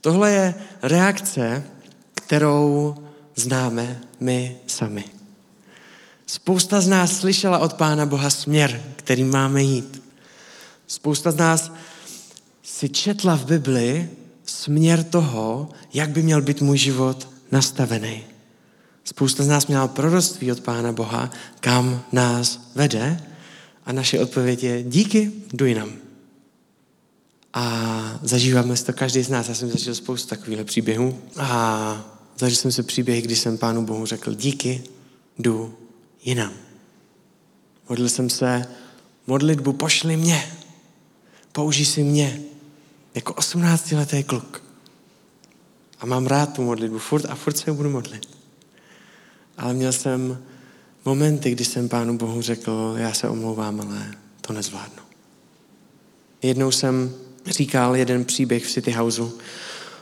Tohle 0.00 0.30
je 0.30 0.54
reakce, 0.82 1.64
kterou 2.14 2.94
známe 3.36 4.00
my 4.20 4.56
sami. 4.66 5.04
Spousta 6.26 6.80
z 6.80 6.88
nás 6.88 7.18
slyšela 7.18 7.58
od 7.58 7.72
Pána 7.72 8.06
Boha 8.06 8.30
směr, 8.30 8.82
kterým 8.96 9.30
máme 9.30 9.62
jít. 9.62 10.02
Spousta 10.86 11.30
z 11.30 11.36
nás 11.36 11.72
si 12.62 12.88
četla 12.88 13.36
v 13.36 13.44
Bibli 13.44 14.10
směr 14.46 15.04
toho, 15.04 15.68
jak 15.94 16.10
by 16.10 16.22
měl 16.22 16.42
být 16.42 16.60
můj 16.60 16.78
život 16.78 17.28
nastavený. 17.52 18.24
Spousta 19.04 19.42
z 19.44 19.48
nás 19.48 19.66
měla 19.66 19.88
proroctví 19.88 20.52
od 20.52 20.60
Pána 20.60 20.92
Boha, 20.92 21.30
kam 21.60 22.02
nás 22.12 22.60
vede 22.74 23.29
a 23.90 23.92
naše 23.92 24.20
odpověď 24.20 24.62
je 24.62 24.82
díky, 24.82 25.32
jdu 25.52 25.66
jinam. 25.66 25.92
A 27.54 28.20
zažíváme 28.22 28.76
to 28.76 28.92
každý 28.92 29.22
z 29.22 29.28
nás. 29.28 29.48
Já 29.48 29.54
jsem 29.54 29.70
zažil 29.70 29.94
spoustu 29.94 30.28
takových 30.28 30.64
příběhů 30.64 31.18
a 31.36 32.04
zažil 32.38 32.56
jsem 32.56 32.72
se 32.72 32.82
příběhy, 32.82 33.22
kdy 33.22 33.36
jsem 33.36 33.58
Pánu 33.58 33.86
Bohu 33.86 34.06
řekl 34.06 34.34
díky, 34.34 34.82
jdu 35.38 35.74
jinam. 36.24 36.52
Modlil 37.88 38.08
jsem 38.08 38.30
se 38.30 38.66
modlitbu, 39.26 39.72
pošli 39.72 40.16
mě, 40.16 40.52
použij 41.52 41.84
si 41.84 42.02
mě, 42.02 42.40
jako 43.14 43.32
18-letý 43.32 44.22
kluk. 44.24 44.62
A 46.00 46.06
mám 46.06 46.26
rád 46.26 46.52
tu 46.52 46.62
modlitbu, 46.62 46.98
furt 46.98 47.24
a 47.24 47.34
furt 47.34 47.58
se 47.58 47.72
budu 47.72 47.90
modlit. 47.90 48.28
Ale 49.58 49.74
měl 49.74 49.92
jsem 49.92 50.38
momenty, 51.04 51.50
kdy 51.50 51.64
jsem 51.64 51.88
Pánu 51.88 52.18
Bohu 52.18 52.42
řekl, 52.42 52.94
já 52.96 53.12
se 53.12 53.28
omlouvám, 53.28 53.80
ale 53.80 54.14
to 54.40 54.52
nezvládnu. 54.52 55.02
Jednou 56.42 56.70
jsem 56.70 57.14
říkal 57.46 57.96
jeden 57.96 58.24
příběh 58.24 58.64
v 58.64 58.70
City 58.70 58.90
Houseu 58.92 59.32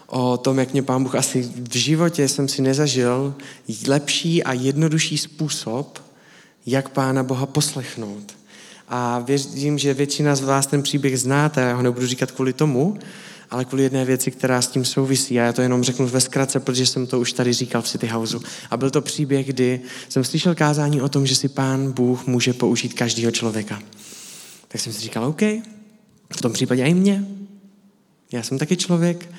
o 0.07 0.37
tom, 0.37 0.59
jak 0.59 0.73
mě 0.73 0.83
Pán 0.83 1.03
Bůh 1.03 1.15
asi 1.15 1.43
v 1.43 1.77
životě 1.77 2.29
jsem 2.29 2.49
si 2.49 2.63
nezažil 2.63 3.35
lepší 3.87 4.45
a 4.45 4.53
jednodušší 4.53 5.19
způsob, 5.19 6.03
jak 6.67 6.89
Pána 6.89 7.23
Boha 7.23 7.47
poslechnout. 7.47 8.37
A 8.89 9.19
věřím, 9.19 9.79
že 9.79 9.95
většina 9.95 10.37
z 10.37 10.41
vás 10.41 10.67
ten 10.67 10.83
příběh 10.83 11.21
znáte, 11.21 11.61
já 11.61 11.75
ho 11.75 11.83
nebudu 11.83 12.07
říkat 12.07 12.31
kvůli 12.31 12.53
tomu, 12.53 12.99
ale 13.51 13.65
kvůli 13.65 13.83
jedné 13.83 14.05
věci, 14.05 14.31
která 14.31 14.63
s 14.63 14.67
tím 14.67 14.85
souvisí. 14.85 15.41
A 15.41 15.45
já 15.45 15.53
to 15.53 15.63
jenom 15.63 15.83
řeknu 15.83 16.09
ve 16.09 16.21
zkratce, 16.21 16.61
protože 16.61 16.87
jsem 16.87 17.07
to 17.07 17.21
už 17.21 17.33
tady 17.33 17.53
říkal 17.53 17.83
v 17.83 17.89
City 17.89 18.07
Houseu. 18.07 18.41
A 18.71 18.77
byl 18.77 18.91
to 18.91 19.01
příběh, 19.01 19.47
kdy 19.47 19.81
jsem 20.09 20.25
slyšel 20.25 20.55
kázání 20.55 21.03
o 21.03 21.09
tom, 21.09 21.27
že 21.27 21.35
si 21.35 21.49
pán 21.49 21.93
Bůh 21.93 22.27
může 22.27 22.53
použít 22.53 22.95
každého 22.95 23.31
člověka. 23.31 23.83
Tak 24.69 24.81
jsem 24.81 24.93
si 24.93 25.01
říkal, 25.01 25.25
OK, 25.25 25.43
v 26.37 26.43
tom 26.43 26.53
případě 26.53 26.85
i 26.85 26.95
mě. 26.95 27.25
Já 28.33 28.43
jsem 28.43 28.59
taky 28.59 28.77
člověk. 28.77 29.31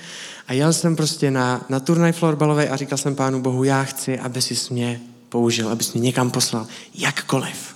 A 0.48 0.54
jel 0.54 0.74
jsem 0.74 0.96
prostě 0.96 1.32
na, 1.32 1.66
na 1.70 1.80
turnaj 1.80 2.12
florbalový 2.12 2.63
a 2.63 2.75
říkal 2.75 2.98
jsem 2.98 3.16
pánu 3.16 3.42
Bohu, 3.42 3.63
já 3.63 3.84
chci, 3.84 4.20
aby 4.20 4.42
si 4.42 4.74
mě 4.74 5.01
použil, 5.30 5.70
aby 5.70 5.84
mě 5.94 6.01
někam 6.01 6.32
poslal. 6.32 6.68
Jakkoliv. 6.96 7.75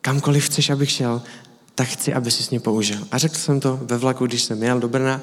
Kamkoliv 0.00 0.46
chceš, 0.46 0.70
abych 0.70 0.90
šel, 0.90 1.22
tak 1.76 1.88
chci, 1.88 2.14
aby 2.14 2.30
si 2.30 2.44
mě 2.50 2.60
použil. 2.60 3.06
A 3.10 3.18
řekl 3.18 3.34
jsem 3.34 3.60
to 3.60 3.80
ve 3.82 3.98
vlaku, 3.98 4.26
když 4.26 4.42
jsem 4.42 4.62
jel 4.62 4.80
do 4.80 4.88
Brna. 4.88 5.20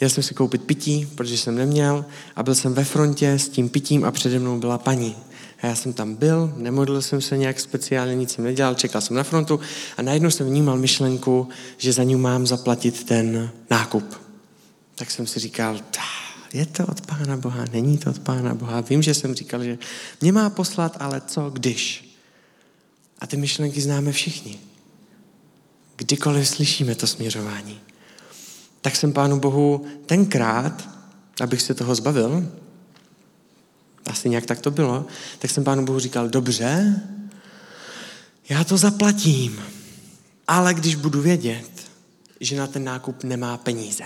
Jel 0.00 0.10
jsem 0.10 0.22
si 0.22 0.34
koupit 0.34 0.62
pití, 0.62 1.08
protože 1.14 1.38
jsem 1.38 1.54
neměl 1.54 2.04
a 2.36 2.42
byl 2.42 2.54
jsem 2.54 2.74
ve 2.74 2.84
frontě 2.84 3.30
s 3.30 3.48
tím 3.48 3.68
pitím 3.68 4.04
a 4.04 4.10
přede 4.10 4.38
mnou 4.38 4.58
byla 4.58 4.78
paní. 4.78 5.16
A 5.62 5.66
já 5.66 5.74
jsem 5.74 5.92
tam 5.92 6.14
byl, 6.14 6.54
nemodlil 6.56 7.02
jsem 7.02 7.20
se 7.20 7.38
nějak 7.38 7.60
speciálně, 7.60 8.14
nic 8.14 8.30
jsem 8.30 8.44
nedělal, 8.44 8.74
čekal 8.74 9.00
jsem 9.00 9.16
na 9.16 9.22
frontu 9.22 9.60
a 9.96 10.02
najednou 10.02 10.30
jsem 10.30 10.46
vnímal 10.46 10.76
myšlenku, 10.76 11.48
že 11.78 11.92
za 11.92 12.02
ní 12.02 12.16
mám 12.16 12.46
zaplatit 12.46 13.04
ten 13.04 13.50
nákup. 13.70 14.20
Tak 14.94 15.10
jsem 15.10 15.26
si 15.26 15.40
říkal, 15.40 15.78
je 16.52 16.66
to 16.66 16.86
od 16.86 17.00
Pána 17.06 17.36
Boha, 17.36 17.64
není 17.72 17.98
to 17.98 18.10
od 18.10 18.18
Pána 18.18 18.54
Boha. 18.54 18.80
Vím, 18.80 19.02
že 19.02 19.14
jsem 19.14 19.34
říkal, 19.34 19.64
že 19.64 19.78
mě 20.20 20.32
má 20.32 20.50
poslat, 20.50 20.96
ale 21.00 21.22
co 21.26 21.50
když? 21.50 22.10
A 23.18 23.26
ty 23.26 23.36
myšlenky 23.36 23.80
známe 23.80 24.12
všichni. 24.12 24.69
Kdykoliv 26.00 26.48
slyšíme 26.48 26.94
to 26.94 27.06
směřování. 27.06 27.80
Tak 28.80 28.96
jsem 28.96 29.12
Pánu 29.12 29.40
Bohu 29.40 29.86
tenkrát, 30.06 30.88
abych 31.40 31.62
se 31.62 31.74
toho 31.74 31.94
zbavil, 31.94 32.48
asi 34.06 34.28
nějak 34.28 34.46
tak 34.46 34.60
to 34.60 34.70
bylo, 34.70 35.06
tak 35.38 35.50
jsem 35.50 35.64
Pánu 35.64 35.84
Bohu 35.84 35.98
říkal, 35.98 36.28
dobře, 36.28 37.00
já 38.48 38.64
to 38.64 38.76
zaplatím, 38.76 39.62
ale 40.48 40.74
když 40.74 40.94
budu 40.94 41.22
vědět, 41.22 41.70
že 42.40 42.56
na 42.56 42.66
ten 42.66 42.84
nákup 42.84 43.24
nemá 43.24 43.56
peníze. 43.56 44.04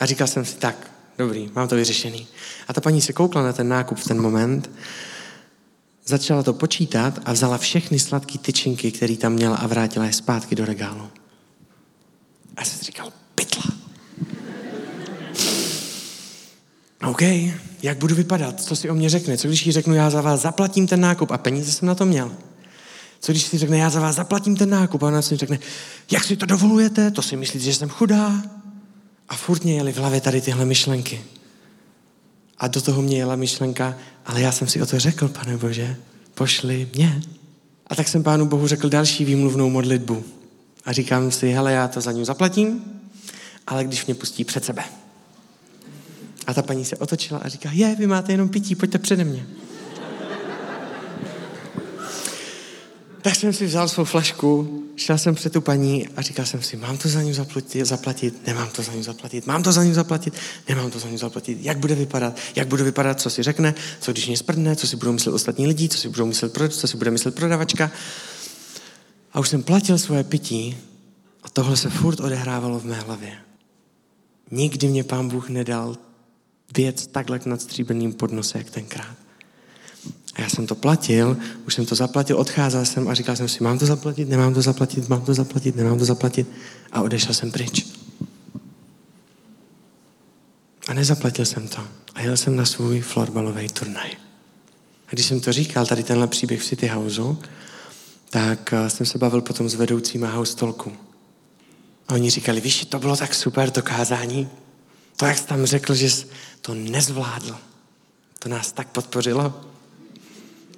A 0.00 0.06
říkal 0.06 0.26
jsem 0.26 0.44
si, 0.44 0.56
tak, 0.56 0.90
dobrý, 1.18 1.50
mám 1.54 1.68
to 1.68 1.76
vyřešený. 1.76 2.26
A 2.68 2.72
ta 2.72 2.80
paní 2.80 3.00
se 3.00 3.12
koukla 3.12 3.42
na 3.42 3.52
ten 3.52 3.68
nákup 3.68 3.98
v 3.98 4.08
ten 4.08 4.20
moment, 4.20 4.70
začala 6.06 6.42
to 6.42 6.52
počítat 6.52 7.18
a 7.24 7.32
vzala 7.32 7.58
všechny 7.58 7.98
sladké 7.98 8.38
tyčinky, 8.38 8.92
které 8.92 9.16
tam 9.16 9.32
měla 9.32 9.56
a 9.56 9.66
vrátila 9.66 10.04
je 10.04 10.12
zpátky 10.12 10.54
do 10.54 10.64
regálu. 10.64 11.08
A 12.56 12.64
jsem 12.64 12.78
si 12.78 12.84
říkal, 12.84 13.12
pytla. 13.34 13.62
OK, 17.08 17.22
jak 17.82 17.98
budu 17.98 18.14
vypadat, 18.14 18.60
co 18.60 18.76
si 18.76 18.90
o 18.90 18.94
mě 18.94 19.08
řekne, 19.08 19.38
co 19.38 19.48
když 19.48 19.66
jí 19.66 19.72
řeknu, 19.72 19.94
já 19.94 20.10
za 20.10 20.20
vás 20.20 20.40
zaplatím 20.40 20.86
ten 20.86 21.00
nákup 21.00 21.30
a 21.30 21.38
peníze 21.38 21.72
jsem 21.72 21.88
na 21.88 21.94
to 21.94 22.06
měl. 22.06 22.32
Co 23.20 23.32
když 23.32 23.42
si 23.42 23.58
řekne, 23.58 23.78
já 23.78 23.90
za 23.90 24.00
vás 24.00 24.16
zaplatím 24.16 24.56
ten 24.56 24.70
nákup 24.70 25.02
a 25.02 25.06
ona 25.06 25.22
si 25.22 25.36
řekne, 25.36 25.58
jak 26.10 26.24
si 26.24 26.36
to 26.36 26.46
dovolujete, 26.46 27.10
to 27.10 27.22
si 27.22 27.36
myslíte, 27.36 27.64
že 27.64 27.74
jsem 27.74 27.88
chudá? 27.88 28.42
A 29.28 29.36
furt 29.36 29.64
mě 29.64 29.74
jeli 29.74 29.92
v 29.92 29.96
hlavě 29.96 30.20
tady 30.20 30.40
tyhle 30.40 30.64
myšlenky. 30.64 31.24
A 32.58 32.68
do 32.68 32.80
toho 32.80 33.02
mě 33.02 33.16
jela 33.16 33.36
myšlenka, 33.36 33.96
ale 34.26 34.40
já 34.40 34.52
jsem 34.52 34.68
si 34.68 34.82
o 34.82 34.86
to 34.86 34.98
řekl, 34.98 35.28
pane 35.28 35.56
Bože, 35.56 35.96
pošli 36.34 36.88
mě. 36.94 37.22
A 37.86 37.94
tak 37.94 38.08
jsem 38.08 38.22
pánu 38.22 38.46
Bohu 38.46 38.66
řekl 38.66 38.88
další 38.88 39.24
výmluvnou 39.24 39.70
modlitbu. 39.70 40.24
A 40.84 40.92
říkám 40.92 41.30
si, 41.30 41.50
hele, 41.50 41.72
já 41.72 41.88
to 41.88 42.00
za 42.00 42.12
ní 42.12 42.24
zaplatím, 42.24 42.84
ale 43.66 43.84
když 43.84 44.06
mě 44.06 44.14
pustí 44.14 44.44
před 44.44 44.64
sebe. 44.64 44.84
A 46.46 46.54
ta 46.54 46.62
paní 46.62 46.84
se 46.84 46.96
otočila 46.96 47.40
a 47.40 47.48
říká, 47.48 47.70
je, 47.72 47.94
vy 47.94 48.06
máte 48.06 48.32
jenom 48.32 48.48
pití, 48.48 48.74
pojďte 48.74 48.98
přede 48.98 49.24
mě. 49.24 49.46
Tak 53.24 53.36
jsem 53.36 53.52
si 53.52 53.66
vzal 53.66 53.88
svou 53.88 54.04
flašku, 54.04 54.82
šel 54.96 55.18
jsem 55.18 55.34
před 55.34 55.52
tu 55.52 55.60
paní 55.60 56.08
a 56.08 56.22
říkal 56.22 56.46
jsem 56.46 56.62
si, 56.62 56.76
mám 56.76 56.98
to 56.98 57.08
za 57.08 57.22
ní 57.22 57.32
zaplatit, 57.32 57.84
zaplatit, 57.84 58.46
nemám 58.46 58.70
to 58.70 58.82
za 58.82 58.92
ní 58.92 59.02
zaplatit, 59.02 59.46
mám 59.46 59.62
to 59.62 59.72
za 59.72 59.84
ní 59.84 59.94
zaplatit, 59.94 60.34
nemám 60.68 60.90
to 60.90 60.98
za 60.98 61.08
ní 61.08 61.18
zaplatit, 61.18 61.58
jak 61.60 61.78
bude 61.78 61.94
vypadat, 61.94 62.36
jak 62.56 62.68
bude 62.68 62.84
vypadat, 62.84 63.20
co 63.20 63.30
si 63.30 63.42
řekne, 63.42 63.74
co 64.00 64.12
když 64.12 64.26
mě 64.26 64.36
sprdne, 64.36 64.76
co 64.76 64.86
si 64.86 64.96
budou 64.96 65.12
myslet 65.12 65.32
ostatní 65.32 65.66
lidi, 65.66 65.88
co 65.88 65.98
si 65.98 66.08
budou 66.08 66.26
myslet, 66.26 66.58
co 66.70 66.88
si 66.88 66.96
bude 66.96 67.10
myslet 67.10 67.34
prodavačka. 67.34 67.90
A 69.32 69.40
už 69.40 69.48
jsem 69.48 69.62
platil 69.62 69.98
svoje 69.98 70.24
pití 70.24 70.76
a 71.42 71.48
tohle 71.48 71.76
se 71.76 71.90
furt 71.90 72.20
odehrávalo 72.20 72.80
v 72.80 72.84
mé 72.84 73.00
hlavě. 73.00 73.38
Nikdy 74.50 74.88
mě 74.88 75.04
pán 75.04 75.28
Bůh 75.28 75.48
nedal 75.48 75.96
věc 76.76 77.06
takhle 77.06 77.40
nad 77.46 77.62
stříbrným 77.62 78.12
podnose, 78.12 78.58
jak 78.58 78.70
tenkrát. 78.70 79.23
A 80.34 80.40
já 80.40 80.48
jsem 80.48 80.66
to 80.66 80.74
platil, 80.74 81.36
už 81.66 81.74
jsem 81.74 81.86
to 81.86 81.94
zaplatil, 81.94 82.36
odcházel 82.36 82.84
jsem 82.84 83.08
a 83.08 83.14
říkal 83.14 83.36
jsem 83.36 83.48
si, 83.48 83.64
mám 83.64 83.78
to 83.78 83.86
zaplatit, 83.86 84.28
nemám 84.28 84.54
to 84.54 84.62
zaplatit, 84.62 85.08
mám 85.08 85.20
to 85.20 85.34
zaplatit, 85.34 85.76
nemám 85.76 85.98
to 85.98 86.04
zaplatit. 86.04 86.50
A 86.92 87.02
odešel 87.02 87.34
jsem 87.34 87.50
pryč. 87.50 87.86
A 90.88 90.94
nezaplatil 90.94 91.44
jsem 91.44 91.68
to. 91.68 91.82
A 92.14 92.20
jel 92.20 92.36
jsem 92.36 92.56
na 92.56 92.64
svůj 92.64 93.00
florbalový 93.00 93.68
turnaj. 93.68 94.10
A 95.06 95.10
když 95.10 95.26
jsem 95.26 95.40
to 95.40 95.52
říkal, 95.52 95.86
tady 95.86 96.02
tenhle 96.02 96.26
příběh 96.26 96.62
v 96.62 96.64
City 96.64 96.86
Houseu, 96.86 97.38
tak 98.30 98.72
eh, 98.72 98.90
jsem 98.90 99.06
se 99.06 99.18
bavil 99.18 99.40
potom 99.40 99.68
s 99.68 99.74
vedoucíma 99.74 100.30
house 100.30 100.56
talku. 100.56 100.92
A 102.08 102.14
oni 102.14 102.30
říkali, 102.30 102.60
víš, 102.60 102.84
to 102.84 102.98
bylo 102.98 103.16
tak 103.16 103.34
super, 103.34 103.70
to 103.70 103.82
kázání. 103.82 104.48
To, 105.16 105.26
jak 105.26 105.38
jsi 105.38 105.46
tam 105.46 105.66
řekl, 105.66 105.94
že 105.94 106.10
jsi 106.10 106.26
to 106.60 106.74
nezvládl. 106.74 107.56
To 108.38 108.48
nás 108.48 108.72
tak 108.72 108.88
podpořilo. 108.88 109.73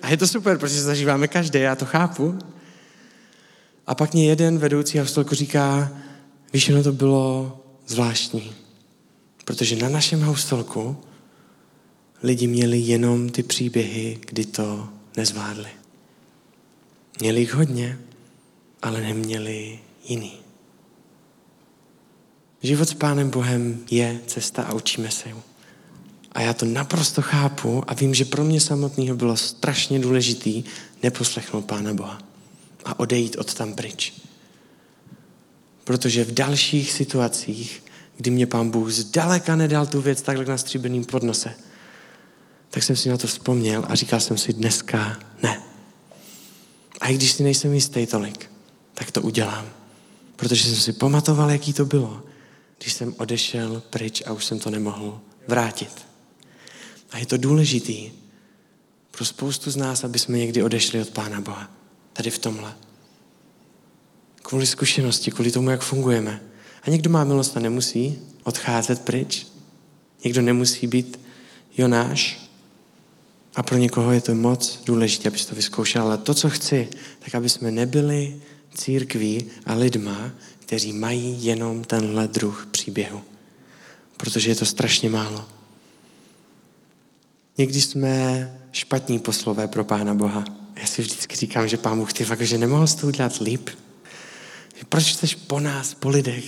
A 0.07 0.11
je 0.11 0.17
to 0.17 0.27
super, 0.27 0.59
protože 0.59 0.83
zažíváme 0.83 1.29
každý, 1.29 1.61
já 1.61 1.75
to 1.75 1.85
chápu. 1.85 2.39
A 3.87 3.95
pak 3.95 4.13
mě 4.13 4.29
jeden 4.29 4.59
vedoucí 4.59 4.99
hostolku 4.99 5.35
říká, 5.35 5.91
víš, 6.53 6.69
ono 6.69 6.83
to 6.83 6.93
bylo 6.93 7.59
zvláštní. 7.87 8.53
Protože 9.45 9.77
na 9.77 9.89
našem 9.89 10.23
hostolku 10.23 10.97
lidi 12.23 12.47
měli 12.47 12.79
jenom 12.79 13.29
ty 13.29 13.43
příběhy, 13.43 14.19
kdy 14.27 14.45
to 14.45 14.89
nezvládli. 15.17 15.69
Měli 17.21 17.41
jich 17.41 17.55
hodně, 17.55 17.99
ale 18.83 19.01
neměli 19.01 19.79
jiný. 20.05 20.33
Život 22.63 22.89
s 22.89 22.95
Pánem 22.95 23.31
Bohem 23.31 23.85
je 23.91 24.21
cesta 24.27 24.63
a 24.63 24.75
učíme 24.75 25.11
se 25.11 25.29
ju. 25.29 25.43
A 26.37 26.41
já 26.43 26.55
to 26.55 26.67
naprosto 26.67 27.23
chápu 27.23 27.83
a 27.87 27.95
vím, 27.95 28.15
že 28.15 28.25
pro 28.25 28.45
mě 28.45 28.61
samotného 28.61 29.17
bylo 29.17 29.37
strašně 29.37 29.99
důležitý 29.99 30.65
neposlechnout 31.03 31.65
Pána 31.65 31.95
Boha 31.95 32.19
a 32.85 32.99
odejít 33.01 33.37
od 33.37 33.55
tam 33.55 33.75
pryč. 33.75 34.13
Protože 35.85 36.25
v 36.25 36.35
dalších 36.35 36.93
situacích, 36.93 37.85
kdy 38.17 38.31
mě 38.31 38.47
Pán 38.47 38.71
Bůh 38.71 38.91
zdaleka 38.91 39.57
nedal 39.57 39.87
tu 39.87 40.01
věc 40.01 40.23
takhle 40.23 40.45
na 40.45 40.59
stříbrným 40.59 41.05
podnose, 41.05 41.55
tak 42.71 42.83
jsem 42.83 42.97
si 42.97 43.09
na 43.09 43.17
to 43.17 43.27
vzpomněl 43.27 43.85
a 43.89 43.95
říkal 43.95 44.21
jsem 44.21 44.39
si 44.39 44.53
dneska 44.53 45.19
ne. 45.43 45.63
A 47.01 47.09
i 47.09 47.15
když 47.15 47.33
si 47.33 47.43
nejsem 47.43 47.73
jistý 47.73 48.07
tolik, 48.07 48.51
tak 48.95 49.11
to 49.11 49.23
udělám. 49.23 49.67
Protože 50.37 50.65
jsem 50.65 50.77
si 50.77 50.93
pamatoval, 50.93 51.51
jaký 51.51 51.73
to 51.73 51.85
bylo, 51.85 52.23
když 52.79 52.93
jsem 52.93 53.15
odešel 53.19 53.83
pryč 53.91 54.23
a 54.27 54.33
už 54.33 54.45
jsem 54.45 54.59
to 54.59 54.71
nemohl 54.71 55.21
vrátit. 55.49 56.07
A 57.11 57.19
je 57.19 57.27
to 57.27 57.37
důležitý 57.37 58.11
pro 59.11 59.25
spoustu 59.25 59.71
z 59.71 59.77
nás, 59.77 60.05
aby 60.05 60.19
jsme 60.19 60.39
někdy 60.39 60.63
odešli 60.63 61.01
od 61.01 61.11
Pána 61.11 61.41
Boha. 61.41 61.71
Tady 62.13 62.31
v 62.31 62.39
tomhle. 62.39 62.75
Kvůli 64.43 64.67
zkušenosti, 64.67 65.31
kvůli 65.31 65.51
tomu, 65.51 65.71
jak 65.71 65.83
fungujeme. 65.83 66.43
A 66.83 66.91
někdo 66.91 67.11
má 67.11 67.25
milost 67.25 67.57
a 67.57 67.61
nemusí 67.61 68.19
odcházet 68.45 69.01
pryč. 69.01 69.47
Někdo 70.25 70.43
nemusí 70.43 70.87
být 70.87 71.21
Jonáš. 71.77 72.51
A 73.57 73.63
pro 73.63 73.79
někoho 73.79 74.13
je 74.13 74.21
to 74.21 74.35
moc 74.35 74.83
důležité, 74.85 75.29
aby 75.29 75.39
to 75.39 75.55
vyzkoušel. 75.55 76.03
Ale 76.03 76.19
to, 76.19 76.35
co 76.35 76.51
chci, 76.51 76.89
tak 77.19 77.35
aby 77.35 77.49
jsme 77.49 77.71
nebyli 77.71 78.41
církví 78.75 79.47
a 79.67 79.75
lidma, 79.75 80.31
kteří 80.59 80.93
mají 80.93 81.45
jenom 81.45 81.85
tenhle 81.85 82.29
druh 82.29 82.69
příběhu. 82.71 83.23
Protože 84.17 84.51
je 84.51 84.55
to 84.55 84.67
strašně 84.67 85.11
málo. 85.11 85.56
Někdy 87.59 87.81
jsme 87.81 88.53
špatní 88.73 89.19
poslové 89.19 89.69
pro 89.69 89.85
Pána 89.85 90.15
Boha. 90.15 90.45
Já 90.81 90.87
si 90.87 91.03
vždycky 91.03 91.37
říkám, 91.37 91.69
že 91.69 91.77
Pán 91.77 91.99
Bůh, 91.99 92.13
ty 92.13 92.25
fakt, 92.25 92.41
že 92.41 92.59
nemohl 92.59 92.87
to 92.87 93.07
udělat 93.07 93.41
líp. 93.41 93.71
Proč 94.89 95.13
chceš 95.13 95.35
po 95.35 95.61
nás, 95.61 95.95
po 95.95 96.09
lidech, 96.09 96.45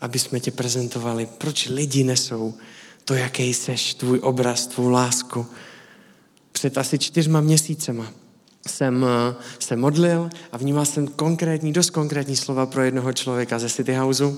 aby 0.00 0.18
jsme 0.18 0.40
tě 0.40 0.50
prezentovali? 0.50 1.28
Proč 1.38 1.68
lidi 1.68 2.04
nesou 2.04 2.54
to, 3.04 3.14
jaký 3.14 3.54
seš, 3.54 3.94
tvůj 3.94 4.20
obraz, 4.22 4.66
tvou 4.66 4.88
lásku? 4.88 5.46
před 6.56 6.78
asi 6.78 6.98
čtyřma 6.98 7.40
měsícema 7.40 8.12
jsem 8.68 9.04
eh, 9.04 9.34
se 9.58 9.76
modlil 9.76 10.30
a 10.52 10.56
vnímal 10.56 10.84
jsem 10.84 11.08
konkrétní, 11.08 11.72
dost 11.72 11.90
konkrétní 11.90 12.36
slova 12.36 12.66
pro 12.66 12.82
jednoho 12.82 13.12
člověka 13.12 13.58
ze 13.58 13.68
City 13.68 13.94
Houseu. 13.94 14.36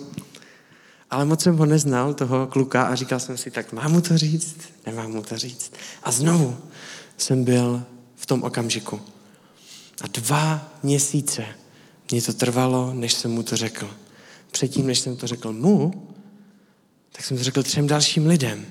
Ale 1.10 1.24
moc 1.24 1.42
jsem 1.42 1.56
ho 1.56 1.66
neznal, 1.66 2.14
toho 2.14 2.46
kluka, 2.46 2.82
a 2.82 2.94
říkal 2.94 3.20
jsem 3.20 3.36
si, 3.36 3.50
tak 3.50 3.72
mám 3.72 3.92
mu 3.92 4.00
to 4.00 4.18
říct, 4.18 4.56
nemám 4.86 5.10
mu 5.10 5.22
to 5.22 5.38
říct. 5.38 5.72
A 6.02 6.10
znovu 6.10 6.56
jsem 7.16 7.44
byl 7.44 7.82
v 8.16 8.26
tom 8.26 8.42
okamžiku. 8.42 9.00
A 10.00 10.06
dva 10.06 10.72
měsíce 10.82 11.44
mě 12.10 12.22
to 12.22 12.32
trvalo, 12.32 12.94
než 12.94 13.12
jsem 13.12 13.30
mu 13.30 13.42
to 13.42 13.56
řekl. 13.56 13.90
Předtím, 14.50 14.86
než 14.86 14.98
jsem 14.98 15.16
to 15.16 15.26
řekl 15.26 15.52
mu, 15.52 16.08
tak 17.12 17.24
jsem 17.24 17.36
to 17.36 17.44
řekl 17.44 17.62
třem 17.62 17.86
dalším 17.86 18.26
lidem. 18.26 18.66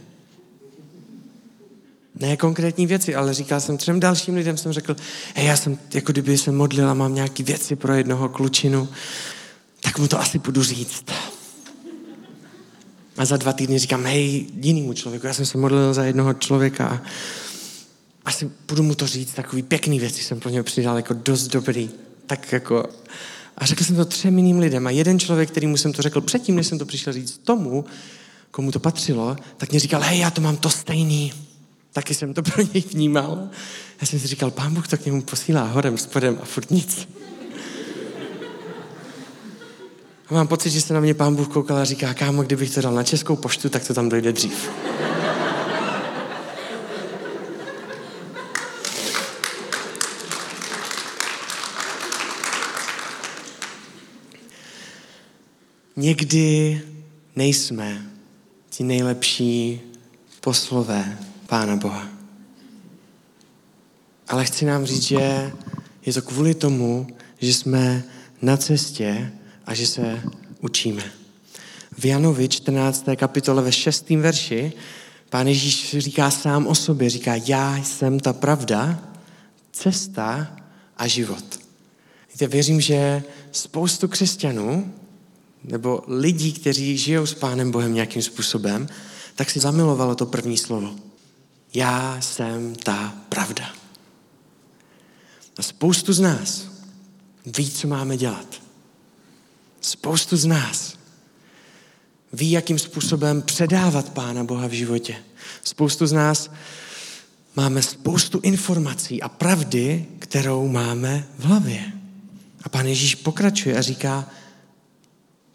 Ne 2.19 2.37
konkrétní 2.37 2.87
věci, 2.87 3.15
ale 3.15 3.33
říkal 3.33 3.61
jsem 3.61 3.77
třem 3.77 3.99
dalším 3.99 4.35
lidem, 4.35 4.57
jsem 4.57 4.71
řekl, 4.71 4.95
hej, 5.35 5.45
já 5.45 5.57
jsem, 5.57 5.77
jako 5.93 6.11
kdyby 6.11 6.37
se 6.37 6.51
modlil 6.51 6.89
a 6.89 6.93
mám 6.93 7.15
nějaké 7.15 7.43
věci 7.43 7.75
pro 7.75 7.93
jednoho 7.93 8.29
klučinu, 8.29 8.89
tak 9.81 9.99
mu 9.99 10.07
to 10.07 10.19
asi 10.19 10.39
budu 10.39 10.63
říct. 10.63 11.05
A 13.17 13.25
za 13.25 13.37
dva 13.37 13.53
týdny 13.53 13.79
říkám, 13.79 14.05
hej, 14.05 14.45
jinému 14.61 14.93
člověku, 14.93 15.27
já 15.27 15.33
jsem 15.33 15.45
se 15.45 15.57
modlil 15.57 15.93
za 15.93 16.03
jednoho 16.03 16.33
člověka 16.33 16.87
a 16.87 17.01
asi 18.25 18.51
budu 18.67 18.83
mu 18.83 18.95
to 18.95 19.07
říct, 19.07 19.33
takový 19.33 19.61
pěkný 19.61 19.99
věci 19.99 20.23
jsem 20.23 20.39
pro 20.39 20.49
něj 20.49 20.63
přidal, 20.63 20.95
jako 20.95 21.13
dost 21.13 21.47
dobrý. 21.47 21.89
Tak 22.25 22.51
jako, 22.51 22.85
a 23.57 23.65
řekl 23.65 23.83
jsem 23.83 23.95
to 23.95 24.05
třem 24.05 24.37
jiným 24.37 24.59
lidem 24.59 24.87
a 24.87 24.89
jeden 24.89 25.19
člověk, 25.19 25.51
který 25.51 25.67
mu 25.67 25.77
jsem 25.77 25.93
to 25.93 26.01
řekl 26.01 26.21
předtím, 26.21 26.55
než 26.55 26.67
jsem 26.67 26.79
to 26.79 26.85
přišel 26.85 27.13
říct 27.13 27.37
tomu, 27.37 27.85
komu 28.51 28.71
to 28.71 28.79
patřilo, 28.79 29.35
tak 29.57 29.71
mě 29.71 29.79
říkal, 29.79 30.01
hej, 30.01 30.19
já 30.19 30.31
to 30.31 30.41
mám 30.41 30.57
to 30.57 30.69
stejný. 30.69 31.33
Taky 31.93 32.13
jsem 32.13 32.33
to 32.33 32.43
pro 32.43 32.63
něj 32.73 32.83
vnímal. 32.93 33.49
Já 34.01 34.07
jsem 34.07 34.19
si 34.19 34.27
říkal, 34.27 34.51
pán 34.51 34.73
Bůh 34.73 34.87
to 34.87 34.97
k 34.97 35.05
němu 35.05 35.21
posílá 35.21 35.63
horem, 35.63 35.97
spodem 35.97 36.39
a 36.41 36.45
furt 36.45 36.71
nic. 36.71 37.07
A 40.29 40.33
mám 40.33 40.47
pocit, 40.47 40.69
že 40.69 40.81
se 40.81 40.93
na 40.93 40.99
mě 40.99 41.13
pán 41.13 41.35
Bůh 41.35 41.47
koukal 41.47 41.77
a 41.77 41.83
říká, 41.83 42.13
kámo, 42.13 42.43
kdybych 42.43 42.73
to 42.73 42.81
dal 42.81 42.93
na 42.93 43.03
českou 43.03 43.35
poštu, 43.35 43.69
tak 43.69 43.87
to 43.87 43.93
tam 43.93 44.09
dojde 44.09 44.31
dřív. 44.31 44.69
Někdy 55.95 56.81
nejsme 57.35 58.05
ti 58.69 58.83
nejlepší 58.83 59.81
poslové 60.41 61.17
Pána 61.47 61.75
Boha. 61.75 62.07
Ale 64.27 64.45
chci 64.45 64.65
nám 64.65 64.85
říct, 64.85 65.03
že 65.03 65.51
je 66.05 66.13
to 66.13 66.21
kvůli 66.21 66.53
tomu, 66.53 67.07
že 67.39 67.53
jsme 67.53 68.03
na 68.41 68.57
cestě 68.57 69.31
a 69.67 69.73
že 69.73 69.87
se 69.87 70.21
učíme. 70.61 71.11
V 71.97 72.05
Janovi 72.05 72.49
14. 72.49 73.05
kapitole 73.15 73.61
ve 73.61 73.71
6. 73.71 74.09
verši 74.09 74.73
pán 75.29 75.47
Ježíš 75.47 75.95
říká 75.97 76.31
sám 76.31 76.67
o 76.67 76.75
sobě, 76.75 77.09
říká, 77.09 77.35
já 77.35 77.77
jsem 77.77 78.19
ta 78.19 78.33
pravda, 78.33 78.99
cesta 79.71 80.57
a 80.97 81.07
život. 81.07 81.59
Víte, 82.33 82.47
věřím, 82.47 82.81
že 82.81 83.23
spoustu 83.51 84.07
křesťanů 84.07 84.93
nebo 85.63 86.03
lidí, 86.07 86.53
kteří 86.53 86.97
žijou 86.97 87.25
s 87.25 87.33
Pánem 87.33 87.71
Bohem 87.71 87.93
nějakým 87.93 88.21
způsobem, 88.21 88.87
tak 89.35 89.49
si 89.49 89.59
zamilovalo 89.59 90.15
to 90.15 90.25
první 90.25 90.57
slovo. 90.57 90.95
Já 91.73 92.21
jsem 92.21 92.75
ta 92.75 93.13
pravda. 93.29 93.69
A 95.57 95.61
spoustu 95.61 96.13
z 96.13 96.19
nás 96.19 96.67
ví, 97.45 97.71
co 97.71 97.87
máme 97.87 98.17
dělat. 98.17 98.66
Spoustu 99.87 100.37
z 100.37 100.45
nás 100.45 100.97
ví, 102.33 102.51
jakým 102.51 102.79
způsobem 102.79 103.41
předávat 103.41 104.09
Pána 104.09 104.43
Boha 104.43 104.67
v 104.67 104.71
životě. 104.71 105.15
Spoustu 105.63 106.07
z 106.07 106.11
nás 106.11 106.51
máme 107.55 107.81
spoustu 107.81 108.39
informací 108.39 109.21
a 109.21 109.29
pravdy, 109.29 110.05
kterou 110.19 110.67
máme 110.67 111.27
v 111.37 111.43
hlavě. 111.43 111.91
A 112.63 112.69
Pán 112.69 112.87
Ježíš 112.87 113.15
pokračuje 113.15 113.77
a 113.77 113.81
říká, 113.81 114.29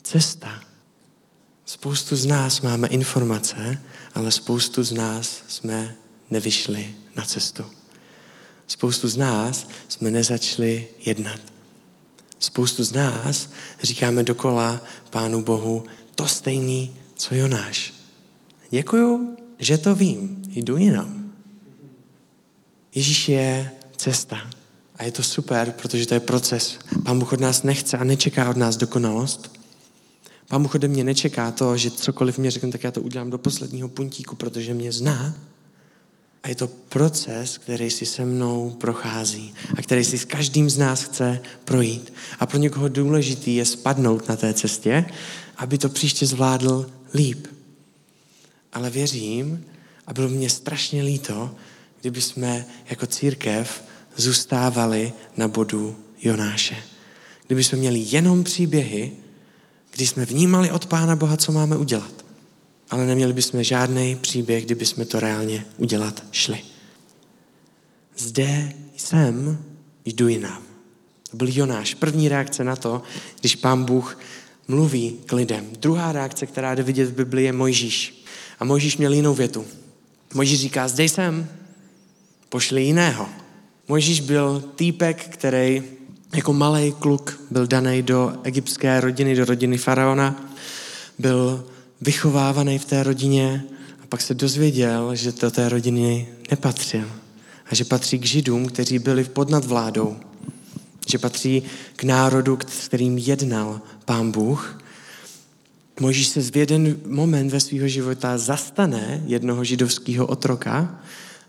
cesta. 0.03 0.61
Spoustu 1.65 2.17
z 2.17 2.27
nás 2.27 2.61
máme 2.61 2.89
informace, 2.89 3.79
ale 4.15 4.31
spoustu 4.31 4.83
z 4.83 4.93
nás 4.93 5.43
jsme 5.49 5.95
nevyšli 6.31 6.95
na 7.17 7.25
cestu. 7.25 7.65
Spoustu 8.67 9.09
z 9.09 9.17
nás 9.17 9.69
jsme 9.89 10.11
nezačali 10.11 10.89
jednat. 11.05 11.52
Spoustu 12.43 12.85
z 12.85 12.93
nás 12.93 13.49
říkáme 13.83 14.23
dokola 14.23 14.81
Pánu 15.11 15.43
Bohu 15.43 15.85
to 16.15 16.29
stejný, 16.29 16.97
co 17.15 17.35
Jonáš. 17.35 17.95
Děkuju, 18.71 19.37
že 19.59 19.79
to 19.79 19.95
vím. 19.95 20.43
Jdu 20.49 20.77
jinam. 20.77 21.33
Ježíš 22.95 23.29
je 23.29 23.71
cesta. 23.97 24.51
A 24.97 25.05
je 25.05 25.13
to 25.13 25.23
super, 25.23 25.75
protože 25.83 26.07
to 26.07 26.15
je 26.15 26.21
proces. 26.21 26.79
Pán 27.05 27.19
Bůh 27.19 27.33
od 27.33 27.41
nás 27.41 27.63
nechce 27.63 27.99
a 27.99 28.05
nečeká 28.05 28.51
od 28.51 28.57
nás 28.57 28.77
dokonalost. 28.77 29.59
Pán 30.49 30.63
Bůh 30.63 30.75
ode 30.75 30.89
mě 30.89 31.05
nečeká 31.05 31.51
to, 31.51 31.77
že 31.77 31.91
cokoliv 31.91 32.39
mě 32.39 32.51
řekne, 32.51 32.73
tak 32.73 32.85
já 32.85 32.91
to 32.91 33.03
udělám 33.03 33.31
do 33.31 33.39
posledního 33.39 33.89
puntíku, 33.89 34.37
protože 34.37 34.75
mě 34.75 34.93
zná. 34.93 35.35
A 36.43 36.49
je 36.49 36.55
to 36.55 36.67
proces, 36.67 37.59
který 37.59 37.91
si 37.91 38.07
se 38.07 38.25
mnou 38.25 38.71
prochází 38.71 39.55
a 39.77 39.83
který 39.83 40.05
si 40.05 40.19
s 40.19 40.25
každým 40.25 40.71
z 40.71 40.79
nás 40.79 41.03
chce 41.03 41.41
projít. 41.65 42.13
A 42.41 42.47
pro 42.47 42.59
někoho 42.59 42.89
důležitý 42.89 43.57
je 43.57 43.65
spadnout 43.65 44.29
na 44.29 44.37
té 44.37 44.55
cestě, 44.55 45.05
aby 45.57 45.79
to 45.79 45.89
příště 45.89 46.27
zvládl 46.27 46.91
líp. 47.15 47.47
Ale 48.73 48.91
věřím, 48.91 49.65
a 50.07 50.13
bylo 50.13 50.29
mě 50.29 50.51
strašně 50.51 51.03
líto, 51.03 51.55
kdyby 52.01 52.21
jsme 52.21 52.67
jako 52.91 53.07
církev 53.07 53.85
zůstávali 54.17 55.13
na 55.37 55.49
bodu 55.49 55.97
Jonáše. 56.23 56.77
Kdyby 57.47 57.65
jsme 57.65 57.79
měli 57.79 57.99
jenom 58.07 58.45
příběhy, 58.45 59.13
kdy 59.91 60.07
jsme 60.07 60.25
vnímali 60.25 60.71
od 60.71 60.87
Pána 60.87 61.17
Boha, 61.17 61.37
co 61.37 61.53
máme 61.53 61.77
udělat. 61.77 62.22
Ale 62.93 63.07
neměli 63.07 63.33
bychom 63.33 63.63
žádný 63.63 64.17
příběh, 64.17 64.65
kdyby 64.65 64.87
jsme 64.87 65.05
to 65.05 65.21
reálně 65.21 65.65
udělat 65.77 66.25
šli. 66.33 66.59
Zde 68.19 68.73
jsem, 68.97 69.65
jdu 70.05 70.29
jinam. 70.29 70.63
To 71.31 71.37
byl 71.37 71.49
Jonáš. 71.51 71.95
První 71.95 72.29
reakce 72.29 72.65
na 72.65 72.77
to, 72.77 73.03
když 73.41 73.57
pán 73.57 73.85
Bůh 73.85 74.19
mluví 74.69 75.19
k 75.27 75.33
lidem. 75.33 75.67
Druhá 75.81 76.13
reakce, 76.13 76.47
která 76.47 76.75
jde 76.75 76.83
vidět 76.83 77.09
v 77.09 77.15
Biblii, 77.15 77.47
je 77.47 77.53
Mojžíš. 77.53 78.25
A 78.59 78.65
Mojžíš 78.65 78.97
měl 78.97 79.13
jinou 79.13 79.35
větu. 79.35 79.65
Mojžíš 80.35 80.61
říká, 80.61 80.89
zde 80.89 81.05
jsem, 81.05 81.49
pošli 82.49 82.83
jiného. 82.83 83.29
Mojžíš 83.89 84.21
byl 84.21 84.65
týpek, 84.77 85.29
který 85.29 85.83
jako 86.35 86.53
malý 86.53 86.93
kluk 86.93 87.41
byl 87.51 87.67
daný 87.67 88.03
do 88.03 88.33
egyptské 88.43 89.01
rodiny, 89.01 89.37
do 89.37 89.45
rodiny 89.45 89.79
faraona, 89.79 90.51
byl 91.19 91.72
vychovávaný 92.03 92.79
v 92.79 92.85
té 92.85 93.03
rodině 93.03 93.65
a 94.03 94.07
pak 94.09 94.21
se 94.21 94.35
dozvěděl, 94.35 95.15
že 95.15 95.33
do 95.33 95.51
té 95.51 95.69
rodiny 95.69 96.29
nepatřil 96.51 97.09
a 97.71 97.75
že 97.75 97.85
patří 97.85 98.19
k 98.19 98.27
židům, 98.27 98.67
kteří 98.67 98.99
byli 98.99 99.25
pod 99.25 99.51
nadvládou, 99.51 100.17
že 101.09 101.19
patří 101.19 101.63
k 101.97 102.05
národu, 102.05 102.59
s 102.69 102.89
kterým 102.89 103.19
jednal 103.19 103.81
pán 104.05 104.31
Bůh. 104.31 104.83
Možíš 106.01 106.29
se 106.29 106.41
v 106.43 106.57
jeden 106.57 106.97
moment 107.07 107.51
ve 107.51 107.61
svého 107.61 107.89
života 107.89 108.39
zastane 108.39 109.23
jednoho 109.27 109.65
židovského 109.65 110.27
otroka 110.27 111.01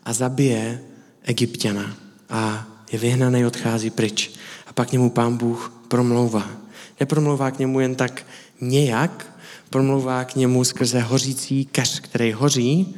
a 0.04 0.14
zabije 0.14 0.82
egyptiana 1.24 1.98
a 2.30 2.68
je 2.92 3.00
vyhnaný, 3.00 3.46
odchází 3.46 3.90
pryč. 3.90 4.32
A 4.68 4.74
pak 4.74 4.90
k 4.90 4.92
němu 4.92 5.10
pán 5.10 5.38
Bůh 5.38 5.74
promlouvá. 5.88 6.50
Nepromlouvá 7.00 7.52
k 7.52 7.60
němu 7.60 7.80
jen 7.80 7.96
tak 7.96 8.26
nějak, 8.70 9.36
promlouvá 9.70 10.26
k 10.26 10.36
němu 10.36 10.64
skrze 10.64 11.00
hořící 11.00 11.66
keř, 11.66 12.00
který 12.00 12.32
hoří. 12.32 12.96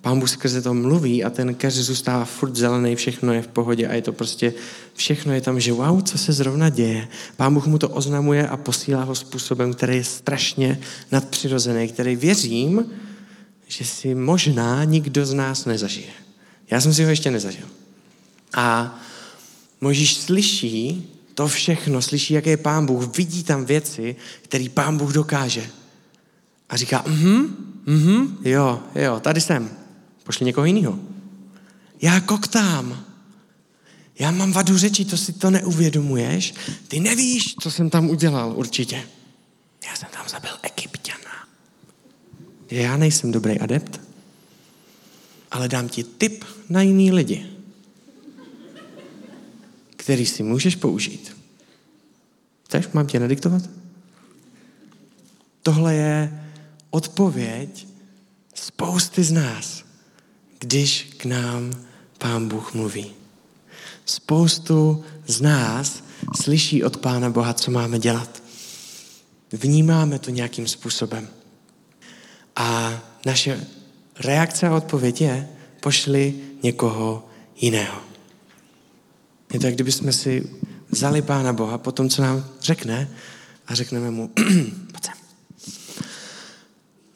Pán 0.00 0.20
Bůh 0.20 0.30
skrze 0.30 0.62
to 0.62 0.74
mluví 0.74 1.24
a 1.24 1.30
ten 1.30 1.54
keř 1.54 1.74
zůstává 1.74 2.24
furt 2.24 2.56
zelený, 2.56 2.96
všechno 2.96 3.32
je 3.32 3.42
v 3.42 3.48
pohodě 3.48 3.88
a 3.88 3.94
je 3.94 4.02
to 4.02 4.12
prostě, 4.12 4.54
všechno 4.94 5.32
je 5.32 5.40
tam, 5.40 5.60
že 5.60 5.72
wow, 5.72 6.02
co 6.02 6.18
se 6.18 6.32
zrovna 6.32 6.68
děje. 6.68 7.08
Pán 7.36 7.54
Bůh 7.54 7.66
mu 7.66 7.78
to 7.78 7.88
oznamuje 7.88 8.48
a 8.48 8.56
posílá 8.56 9.04
ho 9.04 9.14
způsobem, 9.14 9.74
který 9.74 9.96
je 9.96 10.04
strašně 10.04 10.80
nadpřirozený, 11.12 11.88
který 11.88 12.16
věřím, 12.16 12.84
že 13.68 13.84
si 13.84 14.14
možná 14.14 14.84
nikdo 14.84 15.26
z 15.26 15.34
nás 15.34 15.64
nezažije. 15.64 16.12
Já 16.70 16.80
jsem 16.80 16.94
si 16.94 17.04
ho 17.04 17.10
ještě 17.10 17.30
nezažil. 17.30 17.66
A 18.54 18.98
Možíš 19.84 20.14
slyší 20.14 21.10
to 21.34 21.48
všechno, 21.48 22.02
slyší, 22.02 22.34
jaký 22.34 22.50
je 22.50 22.56
pán 22.56 22.86
Bůh, 22.86 23.16
vidí 23.16 23.42
tam 23.44 23.64
věci, 23.64 24.16
které 24.42 24.66
pán 24.74 24.98
Bůh 24.98 25.12
dokáže. 25.12 25.70
A 26.68 26.76
říká, 26.76 27.04
mhm, 27.06 27.56
mhm, 27.86 28.38
jo, 28.44 28.82
jo, 28.94 29.20
tady 29.20 29.40
jsem. 29.40 29.70
Pošli 30.24 30.46
někoho 30.46 30.64
jiného. 30.64 30.98
já 32.02 32.20
koktám. 32.20 33.04
Já 34.18 34.30
mám 34.30 34.52
vadu 34.52 34.78
řeči, 34.78 35.04
to 35.04 35.16
si 35.16 35.32
to 35.32 35.50
neuvědomuješ. 35.50 36.54
Ty 36.88 37.00
nevíš, 37.00 37.54
co 37.60 37.70
jsem 37.70 37.90
tam 37.90 38.10
udělal 38.10 38.52
určitě. 38.56 39.02
Já 39.86 39.96
jsem 39.96 40.08
tam 40.12 40.28
zabil 40.28 40.50
egyptiana. 40.62 41.48
Já 42.70 42.96
nejsem 42.96 43.32
dobrý 43.32 43.60
adept, 43.60 44.00
ale 45.50 45.68
dám 45.68 45.88
ti 45.88 46.04
tip 46.04 46.44
na 46.68 46.82
jiný 46.82 47.12
lidi, 47.12 47.53
který 50.04 50.26
si 50.26 50.42
můžeš 50.42 50.76
použít. 50.76 51.36
Chceš? 52.64 52.88
Mám 52.92 53.06
tě 53.06 53.20
nadiktovat? 53.20 53.62
Tohle 55.62 55.94
je 55.94 56.44
odpověď 56.90 57.86
spousty 58.54 59.24
z 59.24 59.32
nás, 59.32 59.84
když 60.58 61.14
k 61.16 61.24
nám 61.24 61.84
Pán 62.18 62.48
Bůh 62.48 62.74
mluví. 62.74 63.12
Spoustu 64.04 65.04
z 65.26 65.40
nás 65.40 66.04
slyší 66.36 66.84
od 66.84 66.96
Pána 66.96 67.30
Boha, 67.30 67.54
co 67.54 67.70
máme 67.70 67.98
dělat. 67.98 68.42
Vnímáme 69.52 70.18
to 70.18 70.30
nějakým 70.30 70.68
způsobem. 70.68 71.28
A 72.56 73.00
naše 73.26 73.66
reakce 74.20 74.68
a 74.68 74.76
odpověď 74.76 75.20
je, 75.20 75.48
pošli 75.80 76.34
někoho 76.62 77.28
jiného. 77.56 78.13
Je 79.52 79.60
to, 79.60 79.66
jak 79.66 79.74
kdyby 79.74 79.92
jsme 79.92 80.12
si 80.12 80.50
vzali 80.90 81.22
Pána 81.22 81.52
Boha 81.52 81.78
po 81.78 81.92
tom, 81.92 82.08
co 82.08 82.22
nám 82.22 82.44
řekne 82.60 83.08
a 83.66 83.74
řekneme 83.74 84.10
mu, 84.10 84.28
pojď 84.92 85.04
sem. 85.04 85.14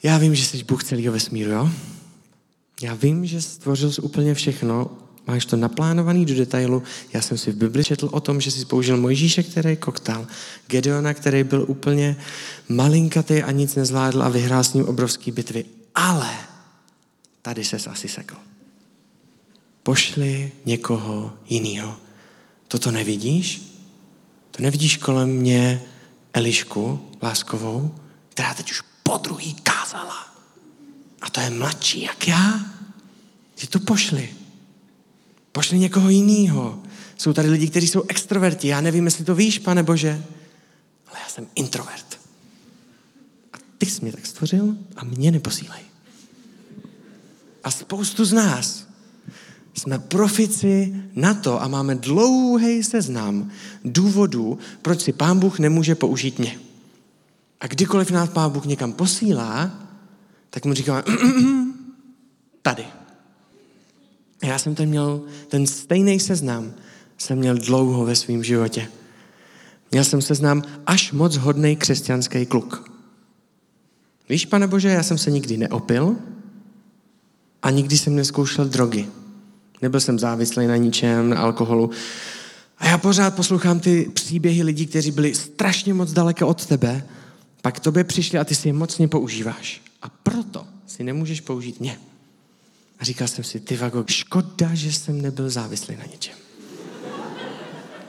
Já 0.02 0.18
vím, 0.18 0.34
že 0.34 0.44
jsi 0.44 0.64
Bůh 0.64 0.84
celého 0.84 1.12
vesmíru, 1.12 1.50
jo? 1.50 1.70
Já 2.82 2.94
vím, 2.94 3.26
že 3.26 3.42
stvořil 3.42 3.92
jsi 3.92 4.00
úplně 4.00 4.34
všechno, 4.34 4.90
máš 5.26 5.46
to 5.46 5.56
naplánovaný 5.56 6.26
do 6.26 6.34
detailu. 6.34 6.82
Já 7.12 7.22
jsem 7.22 7.38
si 7.38 7.52
v 7.52 7.56
Bibli 7.56 7.84
četl 7.84 8.08
o 8.12 8.20
tom, 8.20 8.40
že 8.40 8.50
jsi 8.50 8.64
použil 8.64 8.96
Mojžíše, 8.96 9.42
který 9.42 9.76
koktal, 9.76 10.26
Gedeona, 10.66 11.14
který 11.14 11.44
byl 11.44 11.64
úplně 11.68 12.16
malinkatý 12.68 13.42
a 13.42 13.50
nic 13.50 13.74
nezvládl 13.74 14.22
a 14.22 14.28
vyhrál 14.28 14.64
s 14.64 14.74
ním 14.74 14.84
obrovský 14.84 15.30
bitvy. 15.30 15.64
Ale 15.94 16.30
tady 17.42 17.64
ses 17.64 17.86
asi 17.86 18.08
sekl. 18.08 18.36
Pošli 19.82 20.52
někoho 20.66 21.32
jiného. 21.48 21.96
Toto 22.68 22.90
nevidíš? 22.90 23.62
To 24.50 24.62
nevidíš 24.62 24.96
kolem 24.96 25.28
mě 25.28 25.82
Elišku 26.32 27.08
Láskovou, 27.22 27.94
která 28.28 28.54
teď 28.54 28.70
už 28.70 28.82
po 29.02 29.16
druhý 29.16 29.54
kázala. 29.54 30.34
A 31.20 31.30
to 31.30 31.40
je 31.40 31.50
mladší 31.50 32.02
jak 32.02 32.28
já. 32.28 32.60
Ty 33.54 33.66
to 33.66 33.80
pošli. 33.80 34.34
Pošli 35.52 35.78
někoho 35.78 36.08
jiného. 36.08 36.82
Jsou 37.16 37.32
tady 37.32 37.50
lidi, 37.50 37.68
kteří 37.68 37.88
jsou 37.88 38.02
extroverti. 38.08 38.68
Já 38.68 38.80
nevím, 38.80 39.04
jestli 39.04 39.24
to 39.24 39.34
víš, 39.34 39.58
pane 39.58 39.82
Bože, 39.82 40.24
ale 41.06 41.18
já 41.22 41.28
jsem 41.28 41.46
introvert. 41.54 42.20
A 43.52 43.56
ty 43.78 43.86
jsi 43.86 44.02
mě 44.02 44.12
tak 44.12 44.26
stvořil 44.26 44.76
a 44.96 45.04
mě 45.04 45.30
neposílej. 45.30 45.80
A 47.64 47.70
spoustu 47.70 48.24
z 48.24 48.32
nás 48.32 48.87
jsme 49.78 49.98
profici 49.98 50.94
na 51.14 51.34
to 51.34 51.62
a 51.62 51.68
máme 51.68 51.94
dlouhý 51.94 52.82
seznam 52.82 53.50
důvodů, 53.84 54.58
proč 54.82 55.00
si 55.00 55.12
Pán 55.12 55.38
Bůh 55.38 55.58
nemůže 55.58 55.94
použít 55.94 56.38
mě. 56.38 56.58
A 57.60 57.66
kdykoliv 57.66 58.10
nás 58.10 58.28
Pán 58.28 58.50
Bůh 58.50 58.64
někam 58.64 58.92
posílá, 58.92 59.70
tak 60.50 60.64
mu 60.64 60.74
říkáme, 60.74 61.02
tady. 62.62 62.84
Já 64.44 64.58
jsem 64.58 64.74
ten 64.74 64.88
měl, 64.88 65.22
ten 65.48 65.66
stejný 65.66 66.20
seznam 66.20 66.72
jsem 67.18 67.38
měl 67.38 67.56
dlouho 67.56 68.04
ve 68.04 68.16
svém 68.16 68.44
životě. 68.44 68.88
Měl 69.90 70.04
jsem 70.04 70.22
seznam 70.22 70.62
až 70.86 71.12
moc 71.12 71.36
hodný 71.36 71.76
křesťanský 71.76 72.46
kluk. 72.46 72.90
Víš, 74.28 74.46
pane 74.46 74.66
Bože, 74.66 74.88
já 74.88 75.02
jsem 75.02 75.18
se 75.18 75.30
nikdy 75.30 75.56
neopil 75.56 76.16
a 77.62 77.70
nikdy 77.70 77.98
jsem 77.98 78.16
neskoušel 78.16 78.64
drogy. 78.64 79.08
Nebyl 79.82 80.00
jsem 80.00 80.18
závislý 80.18 80.66
na 80.66 80.76
ničem, 80.76 81.30
na 81.30 81.40
alkoholu. 81.40 81.90
A 82.78 82.88
já 82.88 82.98
pořád 82.98 83.34
poslouchám 83.34 83.80
ty 83.80 84.10
příběhy 84.14 84.62
lidí, 84.62 84.86
kteří 84.86 85.10
byli 85.10 85.34
strašně 85.34 85.94
moc 85.94 86.12
daleko 86.12 86.46
od 86.46 86.66
tebe, 86.66 87.06
pak 87.62 87.76
k 87.76 87.80
tobě 87.80 88.04
přišli 88.04 88.38
a 88.38 88.44
ty 88.44 88.54
si 88.54 88.68
je 88.68 88.72
mocně 88.72 89.08
používáš. 89.08 89.80
A 90.02 90.08
proto 90.08 90.66
si 90.86 91.04
nemůžeš 91.04 91.40
použít 91.40 91.80
mě. 91.80 91.98
A 92.98 93.04
říkal 93.04 93.28
jsem 93.28 93.44
si, 93.44 93.60
ty 93.60 93.76
vago, 93.76 94.04
škoda, 94.06 94.74
že 94.74 94.92
jsem 94.92 95.22
nebyl 95.22 95.50
závislý 95.50 95.96
na 95.96 96.04
něčem. 96.12 96.34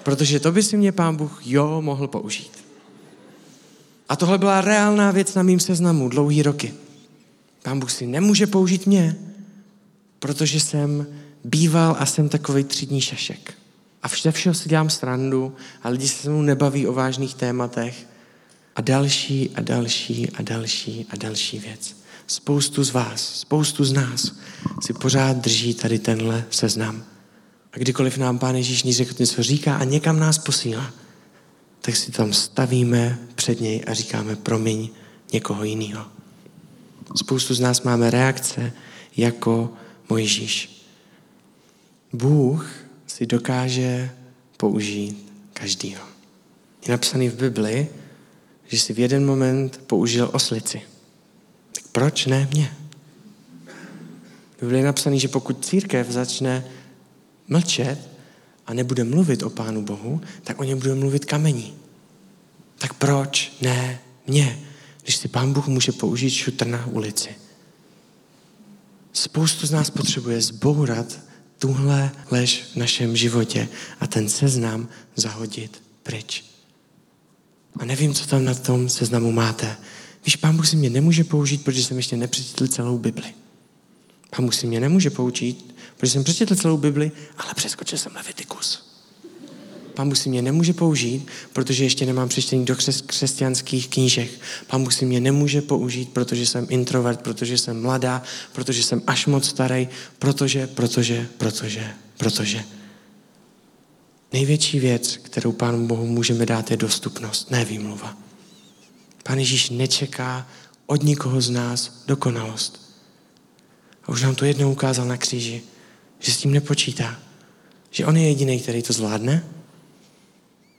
Protože 0.04 0.40
to 0.40 0.52
by 0.52 0.64
si 0.64 0.78
mě 0.78 0.92
pán 0.92 1.16
Bůh, 1.16 1.42
jo, 1.46 1.82
mohl 1.82 2.08
použít. 2.08 2.52
A 4.10 4.16
tohle 4.16 4.38
byla 4.38 4.62
reálná 4.62 5.12
věc 5.12 5.36
na 5.36 5.44
mým 5.44 5.60
seznamu 5.60 6.10
dlouhý 6.10 6.44
roky. 6.44 6.74
Pán 7.64 7.80
Bůh 7.80 7.92
si 7.92 8.08
nemůže 8.08 8.48
použít 8.48 8.88
mě, 8.88 9.16
protože 10.20 10.60
jsem 10.60 11.08
býval 11.44 11.96
a 12.00 12.06
jsem 12.06 12.30
takový 12.30 12.64
třídní 12.64 13.02
šašek. 13.02 13.54
A 14.04 14.08
vše 14.08 14.32
všeho 14.32 14.56
si 14.56 14.70
dělám 14.70 14.90
srandu 14.90 15.56
a 15.84 15.90
lidi 15.90 16.08
se 16.08 16.30
mnou 16.30 16.42
nebaví 16.42 16.88
o 16.88 16.94
vážných 16.94 17.36
tématech. 17.36 18.08
A 18.76 18.82
další 18.82 19.50
a 19.56 19.62
další 19.62 20.30
a 20.30 20.42
další 20.42 21.06
a 21.10 21.16
další 21.18 21.60
věc. 21.60 21.96
Spoustu 22.28 22.84
z 22.84 22.92
vás, 22.92 23.40
spoustu 23.40 23.86
z 23.86 23.94
nás 23.94 24.32
si 24.82 24.94
pořád 24.94 25.38
drží 25.38 25.74
tady 25.74 26.00
tenhle 26.00 26.46
seznam. 26.50 27.04
A 27.74 27.78
kdykoliv 27.78 28.18
nám 28.18 28.40
Pán 28.40 28.56
Ježíš 28.56 28.84
něco 28.84 29.44
říká 29.44 29.76
a 29.76 29.84
někam 29.84 30.20
nás 30.20 30.38
posílá, 30.38 30.94
tak 31.82 31.96
si 31.96 32.12
tam 32.12 32.34
stavíme 32.34 33.20
před 33.36 33.62
něj 33.62 33.84
a 33.88 33.94
říkáme 33.94 34.36
promiň 34.36 34.90
někoho 35.34 35.64
jiného. 35.64 36.06
Spoustu 37.16 37.54
z 37.54 37.60
nás 37.60 37.82
máme 37.82 38.10
reakce 38.10 38.74
jako 39.18 39.74
Mojžíš. 40.10 40.79
Bůh 42.14 42.70
si 43.08 43.26
dokáže 43.26 44.12
použít 44.58 45.32
každýho. 45.54 46.04
Je 46.88 46.92
napsaný 46.92 47.30
v 47.30 47.36
Bibli, 47.36 47.88
že 48.68 48.80
si 48.80 48.94
v 48.94 49.00
jeden 49.00 49.26
moment 49.26 49.82
použil 49.88 50.30
oslici. 50.34 50.82
Tak 51.72 51.84
proč 51.92 52.26
ne 52.26 52.48
mě? 52.52 52.78
V 54.58 54.62
Bibli 54.62 54.78
je 54.78 54.86
napsaný, 54.86 55.20
že 55.20 55.28
pokud 55.28 55.66
církev 55.66 56.10
začne 56.10 56.66
mlčet 57.48 58.10
a 58.66 58.74
nebude 58.74 59.04
mluvit 59.04 59.44
o 59.44 59.50
Pánu 59.50 59.82
Bohu, 59.82 60.22
tak 60.44 60.60
o 60.60 60.64
něm 60.64 60.80
bude 60.80 60.96
mluvit 60.96 61.26
kamení. 61.26 61.74
Tak 62.78 62.94
proč 62.94 63.52
ne 63.62 64.00
mě, 64.28 64.60
když 65.04 65.16
si 65.16 65.28
Pán 65.28 65.54
Bůh 65.54 65.68
může 65.68 65.92
použít 65.92 66.30
šutr 66.30 66.68
na 66.68 66.86
ulici? 66.86 67.30
Spoustu 69.14 69.68
z 69.68 69.72
nás 69.72 69.90
potřebuje 69.90 70.42
zbourat 70.42 71.20
tuhle 71.60 72.12
lež 72.32 72.64
v 72.74 72.76
našem 72.76 73.16
životě 73.16 73.68
a 74.00 74.08
ten 74.08 74.30
seznam 74.30 74.90
zahodit 75.16 75.82
pryč. 76.04 76.44
A 77.80 77.86
nevím, 77.86 78.14
co 78.14 78.28
tam 78.28 78.46
na 78.46 78.54
tom 78.54 78.90
seznamu 78.90 79.32
máte. 79.32 79.78
Víš, 80.26 80.36
pán 80.36 80.56
Bůh 80.56 80.68
si 80.68 80.76
mě 80.76 80.90
nemůže 80.90 81.24
použít, 81.24 81.64
protože 81.64 81.84
jsem 81.84 81.98
ještě 81.98 82.18
nepřečetl 82.18 82.68
celou 82.68 82.98
Bibli. 82.98 83.34
Pán 84.36 84.46
Bůh 84.46 84.56
si 84.56 84.68
mě 84.68 84.80
nemůže 84.80 85.10
použít, 85.10 85.76
protože 85.98 86.12
jsem 86.12 86.24
přečetl 86.24 86.56
celou 86.56 86.78
Bibli, 86.78 87.12
ale 87.38 87.54
přeskočil 87.54 87.98
jsem 87.98 88.16
Levitikus. 88.16 88.89
Pán 90.00 90.10
Bůh 90.10 90.18
si 90.18 90.30
mě 90.30 90.42
nemůže 90.42 90.74
použít, 90.74 91.28
protože 91.54 91.84
ještě 91.84 92.06
nemám 92.06 92.30
přečtení 92.30 92.66
do 92.66 92.74
křes- 92.74 93.06
křesťanských 93.06 93.88
knížek. 93.88 94.32
Pán 94.68 94.84
Bůh 94.84 94.94
si 94.94 95.06
mě 95.06 95.20
nemůže 95.20 95.62
použít, 95.62 96.10
protože 96.10 96.46
jsem 96.46 96.68
introvert, 96.70 97.22
protože 97.22 97.58
jsem 97.58 97.82
mladá, 97.82 98.24
protože 98.54 98.84
jsem 98.84 99.02
až 99.08 99.26
moc 99.26 99.48
starý, 99.48 99.90
protože, 100.20 100.68
protože, 100.68 101.28
protože, 101.38 101.94
protože. 102.18 102.64
Největší 104.34 104.80
věc, 104.80 105.18
kterou 105.18 105.52
Pánu 105.52 105.88
Bohu 105.88 106.08
můžeme 106.08 106.46
dát, 106.46 106.72
je 106.72 106.78
dostupnost, 106.78 107.52
ne 107.52 107.66
výmluva. 107.66 108.18
Pán 109.24 109.40
Ježíš 109.40 109.70
nečeká 109.70 110.48
od 110.86 111.04
nikoho 111.04 111.42
z 111.42 111.50
nás 111.50 112.04
dokonalost. 112.08 112.96
A 114.04 114.10
už 114.10 114.22
nám 114.22 114.36
to 114.36 114.46
jednou 114.46 114.72
ukázal 114.72 115.06
na 115.06 115.18
kříži, 115.18 115.62
že 116.20 116.32
s 116.32 116.38
tím 116.38 116.54
nepočítá. 116.54 117.20
Že 117.92 118.06
on 118.06 118.18
je 118.18 118.28
jediný, 118.28 118.60
který 118.60 118.82
to 118.82 118.94
zvládne. 118.94 119.59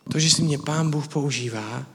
To, 0.09 0.19
že 0.19 0.31
si 0.31 0.43
mě 0.43 0.59
Pán 0.59 0.91
Bůh 0.91 1.09
používá, 1.09 1.87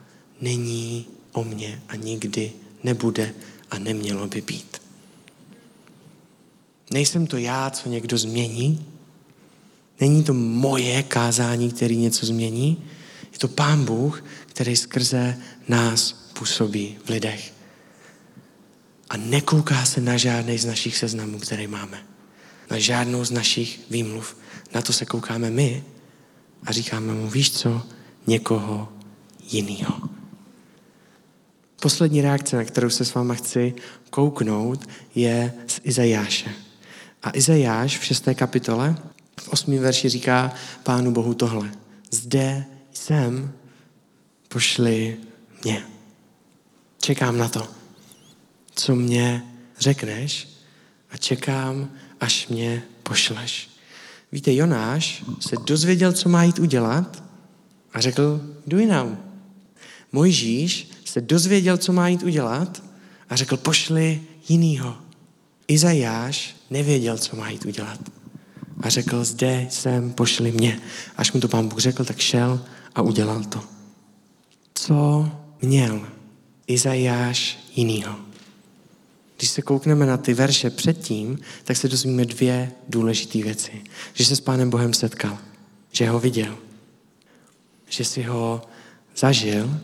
není 0.42 1.06
o 1.32 1.44
mě 1.44 1.82
a 1.88 1.96
nikdy 1.96 2.52
nebude 2.84 3.34
a 3.72 3.80
nemělo 3.80 4.28
by 4.28 4.42
být. 4.42 4.82
Nejsem 6.92 7.28
to 7.28 7.38
já, 7.38 7.70
co 7.70 7.90
někdo 7.90 8.18
změní, 8.18 8.86
Není 10.00 10.24
to 10.24 10.34
moje 10.34 11.04
kázání, 11.04 11.72
který 11.72 11.98
něco 11.98 12.26
změní. 12.26 12.84
Je 13.34 13.40
to 13.40 13.48
Pán 13.48 13.86
Bůh, 13.86 14.24
který 14.46 14.76
skrze 14.76 15.38
nás 15.68 16.12
působí 16.34 16.98
v 17.06 17.10
lidech. 17.10 17.54
A 19.10 19.18
nekouká 19.18 19.86
se 19.86 20.02
na 20.02 20.18
žádný 20.18 20.58
z 20.58 20.66
našich 20.66 20.98
seznamů, 20.98 21.40
které 21.40 21.68
máme. 21.68 22.06
na 22.72 22.80
žádnou 22.80 23.26
z 23.26 23.32
našich 23.32 23.80
výmluv. 23.90 24.38
Na 24.74 24.82
to 24.82 24.94
se 24.94 25.06
koukáme 25.06 25.50
my 25.50 25.84
a 26.66 26.72
říkáme 26.72 27.14
mu, 27.14 27.30
víš 27.30 27.52
co, 27.52 27.82
někoho 28.28 28.90
jiného. 29.50 30.10
Poslední 31.82 32.22
reakce, 32.22 32.56
na 32.56 32.64
kterou 32.64 32.90
se 32.90 33.06
s 33.06 33.14
váma 33.14 33.34
chci 33.34 33.74
kouknout, 34.10 34.90
je 35.16 35.54
z 35.68 35.80
Izajáše. 35.84 36.50
A 37.24 37.32
Izajáš 37.34 37.98
v 37.98 38.06
šesté 38.06 38.36
kapitole 38.36 38.96
v 39.42 39.50
osmém 39.50 39.80
verši 39.80 40.10
říká 40.10 40.54
Pánu 40.84 41.12
Bohu 41.12 41.34
tohle. 41.34 41.72
Zde 42.12 42.66
jsem, 42.94 43.54
pošli 44.48 45.18
mě. 45.64 45.84
Čekám 47.02 47.38
na 47.38 47.50
to, 47.50 47.68
co 48.76 48.96
mě 48.96 49.44
řekneš 49.80 50.48
a 51.12 51.18
čekám, 51.18 51.90
až 52.20 52.48
mě 52.48 52.84
pošleš. 53.04 53.70
Víte, 54.32 54.54
Jonáš 54.54 55.24
se 55.40 55.56
dozvěděl, 55.66 56.14
co 56.14 56.30
má 56.30 56.44
jít 56.44 56.60
udělat 56.60 57.24
a 57.96 58.02
řekl, 58.02 58.42
jdu 58.68 58.80
jinam. 58.80 59.18
Mojžíš 60.12 60.90
se 61.06 61.22
dozvěděl, 61.22 61.78
co 61.78 61.94
má 61.94 62.08
jít 62.08 62.24
udělat 62.24 62.84
a 63.30 63.36
řekl, 63.36 63.58
pošli 63.58 64.22
jinýho. 64.50 64.96
Izajáš 65.68 66.56
nevěděl, 66.70 67.18
co 67.18 67.36
má 67.36 67.50
jít 67.50 67.66
udělat. 67.66 68.00
A 68.82 68.90
řekl, 68.90 69.24
zde 69.24 69.68
jsem, 69.70 70.14
pošli 70.14 70.52
mě. 70.52 70.80
Až 71.18 71.32
mu 71.32 71.40
to 71.40 71.48
pán 71.48 71.68
Bůh 71.68 71.80
řekl, 71.80 72.06
tak 72.06 72.20
šel 72.20 72.66
a 72.96 73.02
udělal 73.02 73.44
to. 73.44 73.64
Co 74.74 75.30
měl 75.62 76.08
Izajáš 76.68 77.60
jinýho? 77.76 78.16
Když 79.38 79.50
se 79.50 79.62
koukneme 79.62 80.06
na 80.06 80.18
ty 80.18 80.34
verše 80.34 80.70
předtím, 80.70 81.40
tak 81.64 81.78
se 81.78 81.88
dozvíme 81.88 82.26
dvě 82.26 82.72
důležité 82.90 83.44
věci. 83.44 83.84
Že 84.14 84.26
se 84.26 84.36
s 84.36 84.40
Pánem 84.42 84.70
Bohem 84.70 84.94
setkal, 84.94 85.38
že 85.92 86.10
ho 86.10 86.20
viděl, 86.20 86.58
že 87.96 88.06
si 88.06 88.24
ho 88.24 88.62
zažil 89.16 89.80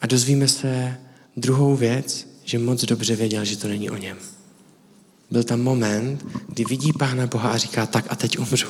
a 0.00 0.06
dozvíme 0.06 0.48
se 0.48 0.98
druhou 1.36 1.76
věc, 1.76 2.28
že 2.44 2.58
moc 2.58 2.84
dobře 2.84 3.16
věděl, 3.16 3.44
že 3.44 3.56
to 3.56 3.68
není 3.68 3.90
o 3.90 3.96
něm. 3.96 4.18
Byl 5.30 5.44
tam 5.44 5.60
moment, 5.60 6.26
kdy 6.48 6.64
vidí 6.64 6.92
Pána 6.92 7.26
Boha 7.26 7.50
a 7.50 7.56
říká, 7.56 7.86
tak 7.86 8.06
a 8.08 8.16
teď 8.16 8.38
umřu. 8.38 8.68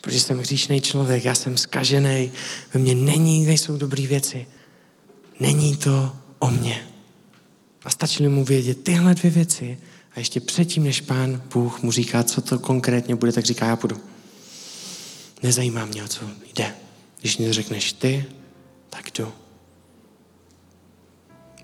Protože 0.00 0.20
jsem 0.20 0.38
hříšný 0.38 0.80
člověk, 0.80 1.24
já 1.24 1.34
jsem 1.34 1.56
skažený, 1.56 2.32
ve 2.74 2.80
mně 2.80 2.94
není, 2.94 3.46
nejsou 3.46 3.76
dobré 3.76 4.06
věci. 4.06 4.46
Není 5.40 5.76
to 5.76 6.16
o 6.38 6.50
mně. 6.50 6.86
A 7.84 7.90
stačilo 7.90 8.30
mu 8.30 8.44
vědět 8.44 8.82
tyhle 8.82 9.14
dvě 9.14 9.30
věci 9.30 9.78
a 10.14 10.18
ještě 10.18 10.40
předtím, 10.40 10.84
než 10.84 11.00
pán 11.00 11.42
Bůh 11.52 11.82
mu 11.82 11.92
říká, 11.92 12.22
co 12.22 12.40
to 12.40 12.58
konkrétně 12.58 13.16
bude, 13.16 13.32
tak 13.32 13.44
říká, 13.44 13.66
já 13.66 13.76
půjdu. 13.76 14.00
Nezajímá 15.42 15.84
mě, 15.84 16.04
o 16.04 16.08
co 16.08 16.24
jde. 16.54 16.81
Když 17.22 17.38
mi 17.38 17.52
řekneš 17.52 17.92
ty, 17.92 18.24
tak 18.90 19.10
jdu. 19.18 19.32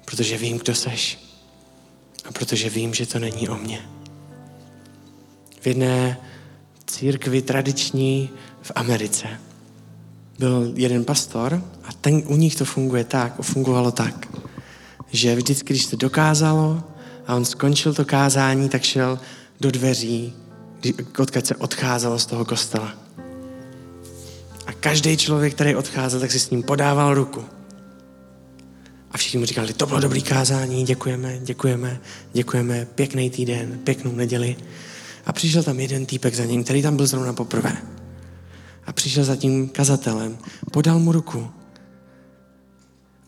Protože 0.04 0.38
vím, 0.38 0.58
kdo 0.58 0.74
seš. 0.74 1.18
A 2.24 2.32
protože 2.32 2.70
vím, 2.70 2.94
že 2.94 3.06
to 3.06 3.18
není 3.18 3.48
o 3.48 3.56
mně. 3.56 3.88
V 5.60 5.66
jedné 5.66 6.20
církvi 6.86 7.42
tradiční 7.42 8.30
v 8.62 8.72
Americe 8.74 9.28
byl 10.38 10.72
jeden 10.74 11.04
pastor 11.04 11.62
a 11.84 11.92
ten, 11.92 12.22
u 12.26 12.36
nich 12.36 12.56
to 12.56 12.64
funguje 12.64 13.04
tak, 13.04 13.42
fungovalo 13.42 13.90
tak, 13.90 14.28
že 15.10 15.36
vždycky, 15.36 15.72
když 15.72 15.84
se 15.84 15.96
dokázalo 15.96 16.82
a 17.26 17.34
on 17.34 17.44
skončil 17.44 17.94
to 17.94 18.04
kázání, 18.04 18.68
tak 18.68 18.82
šel 18.82 19.18
do 19.60 19.70
dveří, 19.70 20.32
odkud 21.18 21.46
se 21.46 21.56
odcházelo 21.56 22.18
z 22.18 22.26
toho 22.26 22.44
kostela. 22.44 23.07
A 24.68 24.72
každý 24.72 25.16
člověk, 25.16 25.54
který 25.54 25.76
odcházel, 25.76 26.20
tak 26.20 26.30
si 26.30 26.40
s 26.40 26.50
ním 26.50 26.62
podával 26.62 27.14
ruku. 27.14 27.44
A 29.10 29.18
všichni 29.18 29.38
mu 29.38 29.46
říkali, 29.46 29.72
to 29.72 29.86
bylo 29.86 30.00
dobrý 30.00 30.22
kázání, 30.22 30.84
děkujeme, 30.84 31.38
děkujeme, 31.42 32.00
děkujeme, 32.32 32.86
pěkný 32.94 33.30
týden, 33.30 33.78
pěknou 33.84 34.12
neděli. 34.12 34.56
A 35.26 35.32
přišel 35.32 35.62
tam 35.62 35.80
jeden 35.80 36.06
týpek 36.06 36.34
za 36.34 36.44
ním, 36.44 36.64
který 36.64 36.82
tam 36.82 36.96
byl 36.96 37.06
zrovna 37.06 37.32
poprvé. 37.32 37.76
A 38.86 38.92
přišel 38.92 39.24
za 39.24 39.36
tím 39.36 39.68
kazatelem, 39.68 40.38
podal 40.72 40.98
mu 40.98 41.12
ruku 41.12 41.50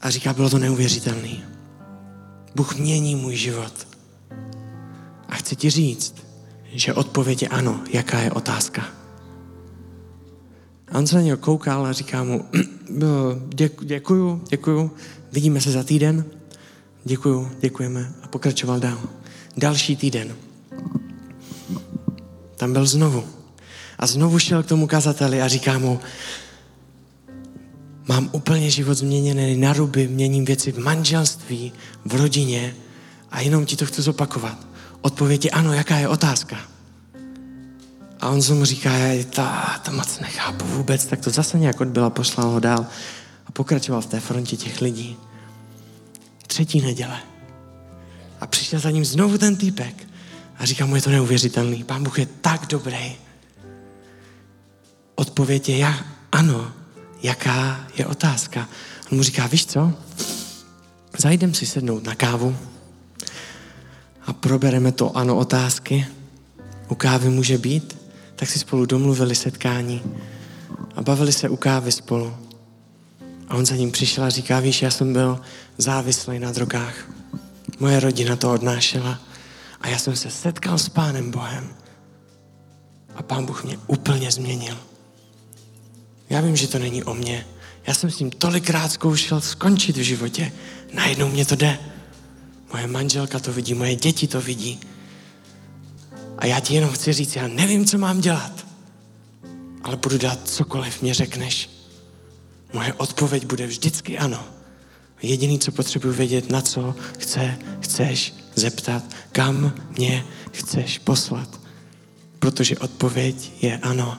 a 0.00 0.10
říká, 0.10 0.32
bylo 0.32 0.50
to 0.50 0.58
neuvěřitelný. 0.58 1.44
Bůh 2.54 2.76
mění 2.76 3.16
můj 3.16 3.36
život. 3.36 3.88
A 5.28 5.34
chci 5.34 5.56
ti 5.56 5.70
říct, 5.70 6.14
že 6.72 6.94
odpověď 6.94 7.42
je 7.42 7.48
ano. 7.48 7.80
Jaká 7.92 8.18
je 8.18 8.30
otázka? 8.30 8.99
A 10.92 10.98
on 10.98 11.06
se 11.06 11.16
na 11.16 11.22
něho 11.22 11.38
koukal 11.38 11.86
a 11.86 11.92
říká 11.92 12.24
mu, 12.24 12.44
děku, 13.54 13.84
děkuju, 13.84 14.42
děkuju, 14.48 14.90
vidíme 15.32 15.60
se 15.60 15.70
za 15.70 15.82
týden, 15.82 16.24
děkuju, 17.04 17.50
děkujeme 17.60 18.12
a 18.22 18.28
pokračoval 18.28 18.80
dál. 18.80 18.98
Další 19.56 19.96
týden. 19.96 20.36
Tam 22.56 22.72
byl 22.72 22.86
znovu. 22.86 23.24
A 23.98 24.06
znovu 24.06 24.38
šel 24.38 24.62
k 24.62 24.66
tomu 24.66 24.86
kazateli 24.86 25.42
a 25.42 25.48
říká 25.48 25.78
mu, 25.78 26.00
mám 28.08 28.30
úplně 28.32 28.70
život 28.70 28.94
změněný 28.94 29.56
na 29.56 29.72
ruby, 29.72 30.08
měním 30.08 30.44
věci 30.44 30.72
v 30.72 30.78
manželství, 30.78 31.72
v 32.04 32.14
rodině 32.14 32.74
a 33.30 33.40
jenom 33.40 33.66
ti 33.66 33.76
to 33.76 33.86
chci 33.86 34.02
zopakovat. 34.02 34.66
Odpověď 35.00 35.44
je 35.44 35.50
ano, 35.50 35.72
jaká 35.72 35.96
je 35.96 36.08
otázka? 36.08 36.56
A 38.20 38.28
on 38.28 38.42
znovu 38.42 38.64
říká, 38.64 38.90
to, 39.30 39.42
to 39.82 39.92
moc 39.92 40.18
nechápu 40.18 40.64
vůbec, 40.64 41.06
tak 41.06 41.20
to 41.20 41.30
zase 41.30 41.58
nějak 41.58 41.80
odbyla, 41.80 42.10
poslal 42.10 42.50
ho 42.50 42.60
dál 42.60 42.86
a 43.46 43.52
pokračoval 43.52 44.00
v 44.00 44.06
té 44.06 44.20
frontě 44.20 44.56
těch 44.56 44.80
lidí. 44.80 45.16
Třetí 46.46 46.80
neděle. 46.80 47.18
A 48.40 48.46
přišel 48.46 48.80
za 48.80 48.90
ním 48.90 49.04
znovu 49.04 49.38
ten 49.38 49.56
týpek 49.56 50.06
a 50.58 50.64
říká 50.64 50.86
mu, 50.86 50.96
je 50.96 51.02
to 51.02 51.10
neuvěřitelný. 51.10 51.84
Pán 51.84 52.02
Bůh 52.02 52.18
je 52.18 52.26
tak 52.26 52.66
dobrý. 52.66 53.16
Odpověď 55.14 55.68
je 55.68 55.78
já, 55.78 55.94
ano, 56.32 56.72
jaká 57.22 57.86
je 57.96 58.06
otázka. 58.06 58.68
On 59.12 59.16
mu 59.18 59.22
říká, 59.22 59.46
víš 59.46 59.66
co, 59.66 59.92
zajdem 61.18 61.54
si 61.54 61.66
sednout 61.66 62.04
na 62.04 62.14
kávu 62.14 62.56
a 64.26 64.32
probereme 64.32 64.92
to 64.92 65.16
ano 65.16 65.36
otázky. 65.36 66.06
U 66.88 66.94
kávy 66.94 67.28
může 67.28 67.58
být, 67.58 67.99
tak 68.40 68.48
si 68.48 68.58
spolu 68.58 68.86
domluvili 68.86 69.34
setkání 69.34 70.02
a 70.96 71.02
bavili 71.02 71.32
se 71.32 71.48
u 71.48 71.56
kávy 71.56 71.92
spolu. 71.92 72.36
A 73.48 73.54
on 73.54 73.66
za 73.66 73.76
ním 73.76 73.90
přišel 73.90 74.24
a 74.24 74.30
říká, 74.30 74.60
víš, 74.60 74.82
já 74.82 74.90
jsem 74.90 75.12
byl 75.12 75.40
závislý 75.78 76.38
na 76.38 76.52
drogách. 76.52 76.94
Moje 77.80 78.00
rodina 78.00 78.36
to 78.36 78.52
odnášela 78.52 79.20
a 79.80 79.88
já 79.88 79.98
jsem 79.98 80.16
se 80.16 80.30
setkal 80.30 80.78
s 80.78 80.88
Pánem 80.88 81.30
Bohem. 81.30 81.68
A 83.14 83.22
Pán 83.22 83.46
Bůh 83.46 83.64
mě 83.64 83.78
úplně 83.86 84.30
změnil. 84.30 84.76
Já 86.30 86.40
vím, 86.40 86.56
že 86.56 86.68
to 86.68 86.78
není 86.78 87.04
o 87.04 87.14
mně. 87.14 87.46
Já 87.86 87.94
jsem 87.94 88.10
s 88.10 88.18
ním 88.18 88.30
tolikrát 88.30 88.92
zkoušel 88.92 89.40
skončit 89.40 89.96
v 89.96 90.02
životě. 90.02 90.52
Najednou 90.92 91.28
mě 91.28 91.44
to 91.44 91.56
jde. 91.56 91.78
Moje 92.72 92.86
manželka 92.86 93.38
to 93.38 93.52
vidí, 93.52 93.74
moje 93.74 93.94
děti 93.94 94.26
to 94.26 94.40
vidí. 94.40 94.80
A 96.40 96.46
já 96.46 96.60
ti 96.60 96.74
jenom 96.74 96.90
chci 96.90 97.12
říct, 97.12 97.36
já 97.36 97.48
nevím, 97.48 97.84
co 97.84 97.98
mám 97.98 98.20
dělat. 98.20 98.66
Ale 99.82 99.96
budu 99.96 100.18
dát 100.18 100.48
cokoliv 100.48 101.02
mě 101.02 101.14
řekneš. 101.14 101.70
Moje 102.72 102.92
odpověď 102.92 103.46
bude 103.46 103.66
vždycky 103.66 104.18
ano. 104.18 104.44
Jediný, 105.22 105.58
co 105.58 105.72
potřebuji 105.72 106.12
vědět, 106.12 106.50
na 106.50 106.60
co 106.60 106.94
chce, 107.18 107.58
chceš 107.80 108.34
zeptat, 108.54 109.04
kam 109.32 109.72
mě 109.98 110.24
chceš 110.52 110.98
poslat. 110.98 111.60
Protože 112.38 112.78
odpověď 112.78 113.52
je 113.62 113.78
ano. 113.78 114.18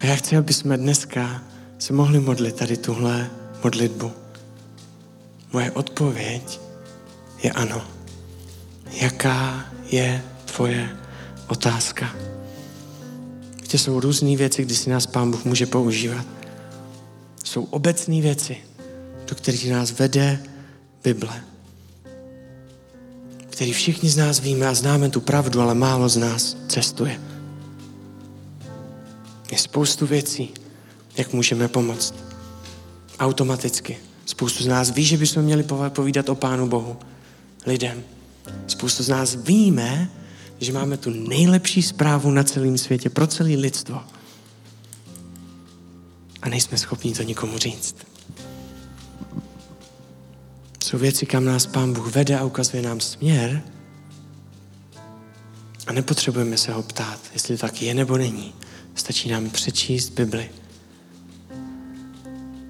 A 0.00 0.06
já 0.06 0.16
chci, 0.16 0.36
aby 0.36 0.52
jsme 0.52 0.76
dneska 0.76 1.42
se 1.78 1.92
mohli 1.92 2.20
modlit 2.20 2.56
tady 2.56 2.76
tuhle 2.76 3.30
modlitbu. 3.64 4.12
Moje 5.52 5.70
odpověď 5.70 6.60
je 7.42 7.52
ano. 7.52 7.84
Jaká 8.90 9.64
je 9.90 10.22
tvoje 10.58 10.90
otázka? 11.46 12.10
Víte, 13.62 13.78
jsou 13.78 14.00
různé 14.00 14.36
věci, 14.36 14.62
kdy 14.62 14.74
si 14.74 14.90
nás 14.90 15.06
Pán 15.06 15.30
Bůh 15.30 15.44
může 15.44 15.66
používat. 15.66 16.26
Jsou 17.44 17.64
obecné 17.64 18.20
věci, 18.20 18.56
do 19.26 19.34
kterých 19.34 19.70
nás 19.70 19.90
vede 19.90 20.42
Bible. 21.04 21.42
Který 23.50 23.72
všichni 23.72 24.10
z 24.10 24.16
nás 24.16 24.40
víme 24.40 24.66
a 24.68 24.74
známe 24.74 25.08
tu 25.10 25.20
pravdu, 25.20 25.60
ale 25.60 25.74
málo 25.74 26.08
z 26.08 26.16
nás 26.16 26.56
cestuje. 26.68 27.20
Je 29.52 29.58
spoustu 29.58 30.06
věcí, 30.06 30.50
jak 31.16 31.32
můžeme 31.32 31.68
pomoct. 31.68 32.14
Automaticky. 33.18 33.98
Spoustu 34.26 34.64
z 34.64 34.66
nás 34.66 34.90
ví, 34.90 35.04
že 35.04 35.16
bychom 35.16 35.42
měli 35.42 35.64
povídat 35.88 36.28
o 36.28 36.34
Pánu 36.34 36.66
Bohu 36.66 36.96
lidem. 37.66 38.02
Spoustu 38.66 39.02
z 39.02 39.08
nás 39.08 39.34
víme, 39.34 40.10
že 40.60 40.72
máme 40.72 40.96
tu 40.96 41.10
nejlepší 41.10 41.82
zprávu 41.82 42.30
na 42.30 42.44
celém 42.44 42.78
světě 42.78 43.10
pro 43.10 43.26
celé 43.26 43.48
lidstvo. 43.48 44.00
A 46.42 46.48
nejsme 46.48 46.78
schopni 46.78 47.14
to 47.14 47.22
nikomu 47.22 47.58
říct. 47.58 47.96
Jsou 50.84 50.98
věci, 50.98 51.26
kam 51.26 51.44
nás 51.44 51.66
Pán 51.66 51.92
Bůh 51.92 52.14
vede 52.14 52.38
a 52.38 52.44
ukazuje 52.44 52.82
nám 52.82 53.00
směr. 53.00 53.62
A 55.86 55.92
nepotřebujeme 55.92 56.56
se 56.56 56.72
ho 56.72 56.82
ptát, 56.82 57.20
jestli 57.32 57.56
tak 57.56 57.82
je 57.82 57.94
nebo 57.94 58.16
není. 58.16 58.54
Stačí 58.94 59.28
nám 59.28 59.50
přečíst 59.50 60.08
Bibli. 60.08 60.50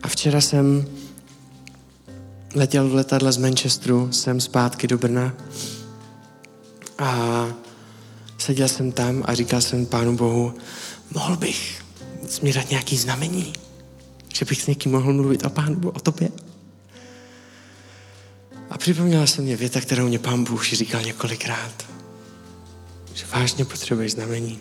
A 0.03 0.09
včera 0.09 0.41
jsem 0.41 0.87
letěl 2.55 2.89
v 2.89 2.95
letadle 2.95 3.33
z 3.33 3.37
Manchesteru 3.37 4.13
jsem 4.13 4.41
zpátky 4.41 4.87
do 4.87 4.99
Brna 4.99 5.35
a 6.99 7.49
seděl 8.49 8.69
jsem 8.69 8.93
tam 8.93 9.25
a 9.27 9.35
říkal 9.35 9.61
jsem 9.61 9.87
Pánu 9.87 10.17
Bohu, 10.17 10.55
mohl 11.15 11.37
bych 11.37 11.85
mi 12.43 12.53
nějaký 12.71 12.97
znamení, 12.97 13.53
že 14.35 14.45
bych 14.45 14.63
s 14.63 14.67
někým 14.67 14.93
mohl 14.93 15.13
mluvit 15.13 15.45
o 15.45 15.51
Pánu 15.51 15.75
Bohu, 15.75 15.93
o 15.97 16.01
tobě. 16.01 16.29
A 18.71 18.79
připomněla 18.79 19.27
se 19.27 19.43
mě 19.43 19.57
věta, 19.57 19.81
kterou 19.81 20.07
mě 20.09 20.19
Pán 20.19 20.45
Bůh 20.45 20.65
říkal 20.65 21.03
několikrát, 21.03 21.87
že 23.15 23.27
vážně 23.27 23.65
potřebuješ 23.65 24.13
znamení. 24.13 24.59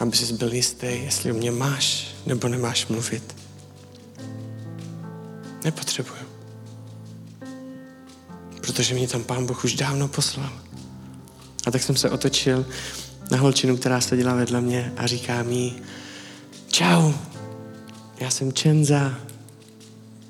Aby 0.00 0.16
jsi 0.16 0.32
byl 0.32 0.52
jistý, 0.52 0.86
jestli 0.86 1.32
o 1.32 1.34
mě 1.34 1.50
máš 1.50 2.14
nebo 2.26 2.48
nemáš 2.48 2.86
mluvit. 2.86 3.36
Nepotřebuju. 5.64 6.28
Protože 8.60 8.94
mě 8.94 9.08
tam 9.08 9.24
pán 9.24 9.46
Bůh 9.46 9.64
už 9.64 9.74
dávno 9.74 10.08
poslal. 10.08 10.67
A 11.68 11.70
tak 11.70 11.82
jsem 11.82 11.96
se 11.96 12.10
otočil 12.10 12.66
na 13.30 13.38
holčinu, 13.38 13.76
která 13.76 14.00
seděla 14.00 14.34
vedle 14.34 14.60
mě 14.60 14.92
a 14.96 15.06
říká 15.06 15.42
mi, 15.42 15.72
čau, 16.68 17.12
já 18.20 18.30
jsem 18.30 18.52
Čenza, 18.52 19.14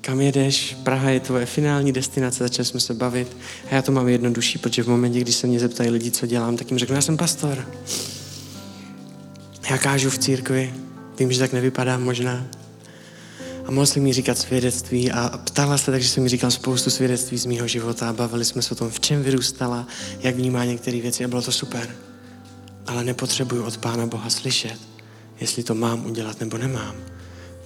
kam 0.01 0.21
jedeš, 0.21 0.77
Praha 0.83 1.09
je 1.09 1.19
tvoje 1.19 1.45
finální 1.45 1.91
destinace, 1.91 2.43
začali 2.43 2.65
jsme 2.65 2.79
se 2.79 2.93
bavit. 2.93 3.37
A 3.71 3.75
já 3.75 3.81
to 3.81 3.91
mám 3.91 4.07
jednodušší, 4.07 4.57
protože 4.57 4.83
v 4.83 4.87
momentě, 4.87 5.19
když 5.19 5.35
se 5.35 5.47
mě 5.47 5.59
zeptají 5.59 5.89
lidi, 5.89 6.11
co 6.11 6.27
dělám, 6.27 6.57
tak 6.57 6.71
jim 6.71 6.79
řeknu, 6.79 6.95
já 6.95 7.01
jsem 7.01 7.17
pastor. 7.17 7.67
Já 9.69 9.77
kážu 9.77 10.09
v 10.09 10.17
církvi, 10.17 10.73
vím, 11.19 11.31
že 11.31 11.39
tak 11.39 11.53
nevypadá 11.53 11.97
možná, 11.97 12.47
a 13.69 13.71
mohl 13.71 13.85
jsem 13.85 14.03
mi 14.03 14.13
říkat 14.13 14.37
svědectví 14.37 15.11
a 15.11 15.37
ptala 15.37 15.77
se, 15.77 15.91
takže 15.91 16.07
jsem 16.07 16.23
mi 16.23 16.29
říkal 16.29 16.51
spoustu 16.51 16.89
svědectví 16.89 17.37
z 17.37 17.45
mého 17.45 17.67
života 17.67 18.09
a 18.09 18.13
bavili 18.13 18.45
jsme 18.45 18.61
se 18.61 18.71
o 18.71 18.75
tom, 18.75 18.89
v 18.89 18.99
čem 18.99 19.23
vyrůstala, 19.23 19.87
jak 20.19 20.35
vnímá 20.35 20.65
některé 20.65 21.01
věci 21.01 21.25
a 21.25 21.27
bylo 21.27 21.41
to 21.41 21.51
super. 21.51 21.95
Ale 22.87 23.03
nepotřebuju 23.03 23.63
od 23.63 23.77
Pána 23.77 24.05
Boha 24.05 24.29
slyšet, 24.29 24.79
jestli 25.39 25.63
to 25.63 25.75
mám 25.75 26.05
udělat 26.05 26.39
nebo 26.39 26.57
nemám. 26.57 26.95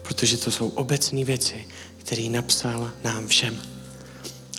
Protože 0.01 0.37
to 0.37 0.51
jsou 0.51 0.67
obecné 0.67 1.23
věci, 1.23 1.67
které 1.97 2.29
napsal 2.29 2.91
nám 3.03 3.27
všem. 3.27 3.57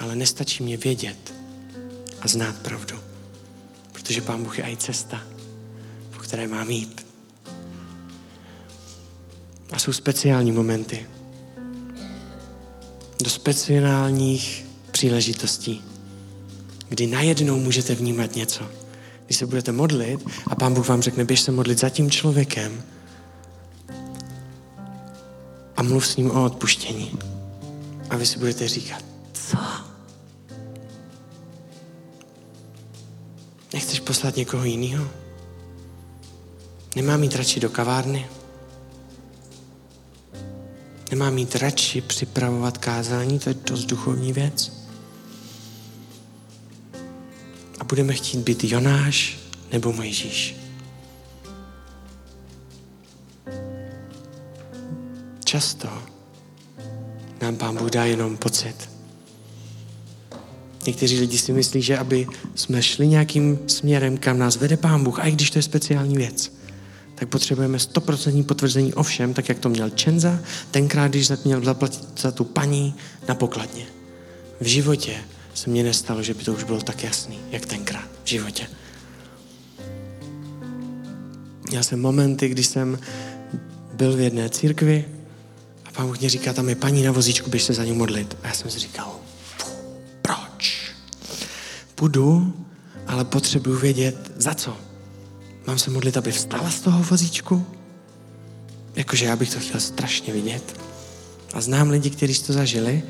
Ale 0.01 0.17
nestačí 0.17 0.63
mě 0.63 0.77
vědět 0.77 1.35
a 2.21 2.29
znát 2.29 2.57
pravdu. 2.57 2.97
Protože 3.93 4.21
Pán 4.21 4.43
Bůh 4.43 4.59
je 4.59 4.65
i 4.65 4.77
cesta, 4.77 5.23
po 6.11 6.19
které 6.19 6.49
mám 6.49 6.71
jít. 6.71 7.07
A 9.73 9.79
jsou 9.79 9.93
speciální 9.93 10.53
momenty, 10.53 11.07
do 13.22 13.31
speciálních 13.31 14.66
příležitostí, 14.90 15.85
kdy 16.88 17.07
najednou 17.07 17.57
můžete 17.57 17.94
vnímat 17.94 18.37
něco. 18.37 18.64
Když 19.27 19.38
se 19.38 19.46
budete 19.46 19.72
modlit 19.72 20.20
a 20.46 20.55
Pán 20.55 20.74
Bůh 20.74 20.88
vám 20.88 21.03
řekne, 21.03 21.24
běž 21.24 21.40
se 21.40 21.53
modlit 21.53 21.81
za 21.81 21.88
tím 21.88 22.11
člověkem 22.11 22.83
a 25.77 25.83
mluv 25.83 26.07
s 26.07 26.16
ním 26.16 26.31
o 26.31 26.44
odpuštění. 26.44 27.18
A 28.11 28.16
vy 28.16 28.27
si 28.27 28.38
budete 28.38 28.68
říkat, 28.68 29.05
co? 29.33 29.59
Nechceš 33.72 34.00
poslat 34.00 34.37
někoho 34.37 34.64
jiného? 34.64 35.09
Nemám 36.96 37.22
jít 37.22 37.37
radši 37.37 37.61
do 37.61 37.70
kavárny? 37.70 38.27
Nemám 41.11 41.35
mít 41.35 41.57
radši 41.57 42.01
připravovat 42.01 42.79
kázání, 42.79 43.38
to 43.38 43.51
je 43.51 43.55
dost 43.67 43.85
duchovní 43.85 44.33
věc. 44.33 44.73
A 47.79 47.85
budeme 47.85 48.14
chtít 48.14 48.40
být 48.40 48.64
Jonáš 48.64 49.38
nebo 49.73 49.93
Mojžíš. 49.93 50.57
Často 55.45 55.88
nám 57.43 57.57
Pán 57.57 57.77
Bůh 57.77 57.90
dá 57.90 58.05
jenom 58.05 58.37
pocit. 58.37 58.90
Někteří 60.87 61.21
lidi 61.21 61.38
si 61.38 61.53
myslí, 61.53 61.83
že 61.83 61.99
aby 61.99 62.27
jsme 62.55 62.83
šli 62.83 63.09
nějakým 63.09 63.59
směrem, 63.67 64.17
kam 64.17 64.38
nás 64.38 64.57
vede 64.57 64.77
Pán 64.77 65.05
Bůh, 65.05 65.19
a 65.19 65.27
i 65.27 65.33
když 65.33 65.51
to 65.51 65.59
je 65.59 65.62
speciální 65.62 66.17
věc, 66.17 66.53
tak 67.25 67.31
potřebujeme 67.31 67.79
100% 67.79 68.45
potvrzení 68.45 68.95
o 68.95 69.03
všem, 69.03 69.35
tak 69.35 69.49
jak 69.49 69.59
to 69.59 69.69
měl 69.69 69.91
Čenza, 69.91 70.39
tenkrát, 70.71 71.09
když 71.09 71.31
měl 71.45 71.65
zaplatit 71.65 72.21
za 72.21 72.31
tu 72.31 72.45
paní 72.45 72.95
na 73.29 73.35
pokladně. 73.35 73.87
V 74.61 74.67
životě 74.67 75.17
se 75.55 75.71
mně 75.71 75.83
nestalo, 75.83 76.23
že 76.23 76.35
by 76.35 76.45
to 76.45 76.53
už 76.53 76.65
bylo 76.65 76.81
tak 76.81 77.05
jasný, 77.05 77.39
jak 77.51 77.67
tenkrát 77.67 78.05
v 78.25 78.29
životě. 78.29 78.67
Měl 81.69 81.83
jsem 81.83 82.01
momenty, 82.01 82.49
kdy 82.49 82.65
jsem 82.65 82.99
byl 83.93 84.17
v 84.17 84.21
jedné 84.21 84.51
církvi 84.51 85.05
a 85.85 85.91
pán 85.91 86.07
Bůh 86.07 86.21
mě 86.21 86.29
říká, 86.29 86.53
tam 86.53 86.69
je 86.69 86.77
paní 86.77 87.03
na 87.03 87.13
vozíčku, 87.13 87.51
běž 87.51 87.63
se 87.63 87.73
za 87.73 87.85
ní 87.85 87.93
modlit. 87.93 88.37
A 88.43 88.47
já 88.47 88.55
jsem 88.55 88.71
si 88.71 88.79
říkal, 88.79 89.17
proč? 90.23 90.93
Půjdu, 91.95 92.53
ale 93.07 93.25
potřebuju 93.25 93.79
vědět, 93.79 94.33
za 94.37 94.55
co. 94.55 94.94
Mám 95.66 95.79
se 95.79 95.90
modlit, 95.90 96.16
aby 96.16 96.33
vstala 96.33 96.70
z 96.70 96.81
toho 96.81 97.03
vozíčku? 97.03 97.66
Jakože 98.94 99.24
já 99.24 99.37
bych 99.37 99.55
to 99.55 99.61
chtěl 99.61 99.81
strašně 99.81 100.33
vidět. 100.33 100.81
A 101.55 101.61
znám 101.61 101.90
lidi, 101.90 102.11
kteří 102.11 102.42
to 102.42 102.53
zažili, 102.53 103.03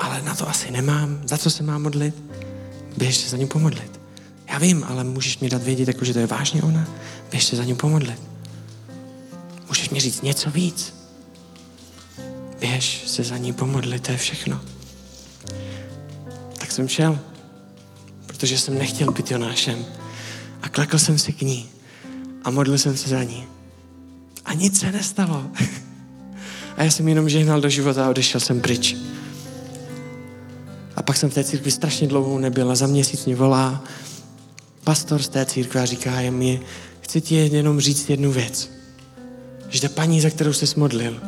ale 0.00 0.22
na 0.22 0.34
to 0.34 0.48
asi 0.48 0.70
nemám. 0.70 1.20
Za 1.24 1.38
co 1.38 1.50
se 1.50 1.62
mám 1.62 1.82
modlit? 1.82 2.14
Běž 2.96 3.16
se 3.16 3.30
za 3.30 3.36
ní 3.36 3.46
pomodlit. 3.46 4.00
Já 4.48 4.58
vím, 4.58 4.84
ale 4.88 5.04
můžeš 5.04 5.38
mi 5.38 5.48
dát 5.48 5.62
vědět, 5.62 5.88
jako, 5.88 6.04
že 6.04 6.12
to 6.12 6.18
je 6.18 6.26
vážně 6.26 6.62
ona? 6.62 6.88
Běž 7.30 7.44
se 7.44 7.56
za 7.56 7.64
ní 7.64 7.74
pomodlit. 7.74 8.22
Můžeš 9.68 9.90
mi 9.90 10.00
říct 10.00 10.22
něco 10.22 10.50
víc? 10.50 10.94
Běž 12.60 13.02
se 13.06 13.24
za 13.24 13.36
ní 13.36 13.52
pomodlit, 13.52 14.02
to 14.02 14.12
je 14.12 14.18
všechno. 14.18 14.60
Tak 16.58 16.72
jsem 16.72 16.88
šel, 16.88 17.18
protože 18.26 18.58
jsem 18.58 18.78
nechtěl 18.78 19.12
být 19.12 19.30
Jonášem. 19.30 19.84
A 20.62 20.68
klekl 20.68 20.98
jsem 20.98 21.18
si 21.18 21.32
k 21.32 21.42
ní 21.42 21.68
a 22.44 22.50
modlil 22.50 22.78
jsem 22.78 22.96
se 22.96 23.08
za 23.08 23.22
ní. 23.22 23.44
A 24.44 24.54
nic 24.54 24.80
se 24.80 24.92
nestalo. 24.92 25.46
A 26.76 26.82
já 26.82 26.90
jsem 26.90 27.08
jenom 27.08 27.28
žehnal 27.28 27.60
do 27.60 27.68
života 27.68 28.06
a 28.06 28.10
odešel 28.10 28.40
jsem 28.40 28.60
pryč. 28.60 28.96
A 30.96 31.02
pak 31.02 31.16
jsem 31.16 31.30
v 31.30 31.34
té 31.34 31.44
církvi 31.44 31.70
strašně 31.70 32.08
dlouho 32.08 32.38
nebyl 32.38 32.70
a 32.70 32.74
za 32.74 32.86
měsíc 32.86 33.26
mě 33.26 33.36
volá 33.36 33.84
pastor 34.84 35.22
z 35.22 35.28
té 35.28 35.46
církve 35.46 35.80
a 35.80 35.84
říká 35.84 36.20
je 36.20 36.30
mi, 36.30 36.60
chci 37.00 37.20
ti 37.20 37.34
jenom 37.34 37.80
říct 37.80 38.10
jednu 38.10 38.32
věc. 38.32 38.70
Že 39.68 39.80
ta 39.80 39.88
paní, 39.88 40.20
za 40.20 40.30
kterou 40.30 40.52
jsi 40.52 40.66
modlil, 40.80 41.20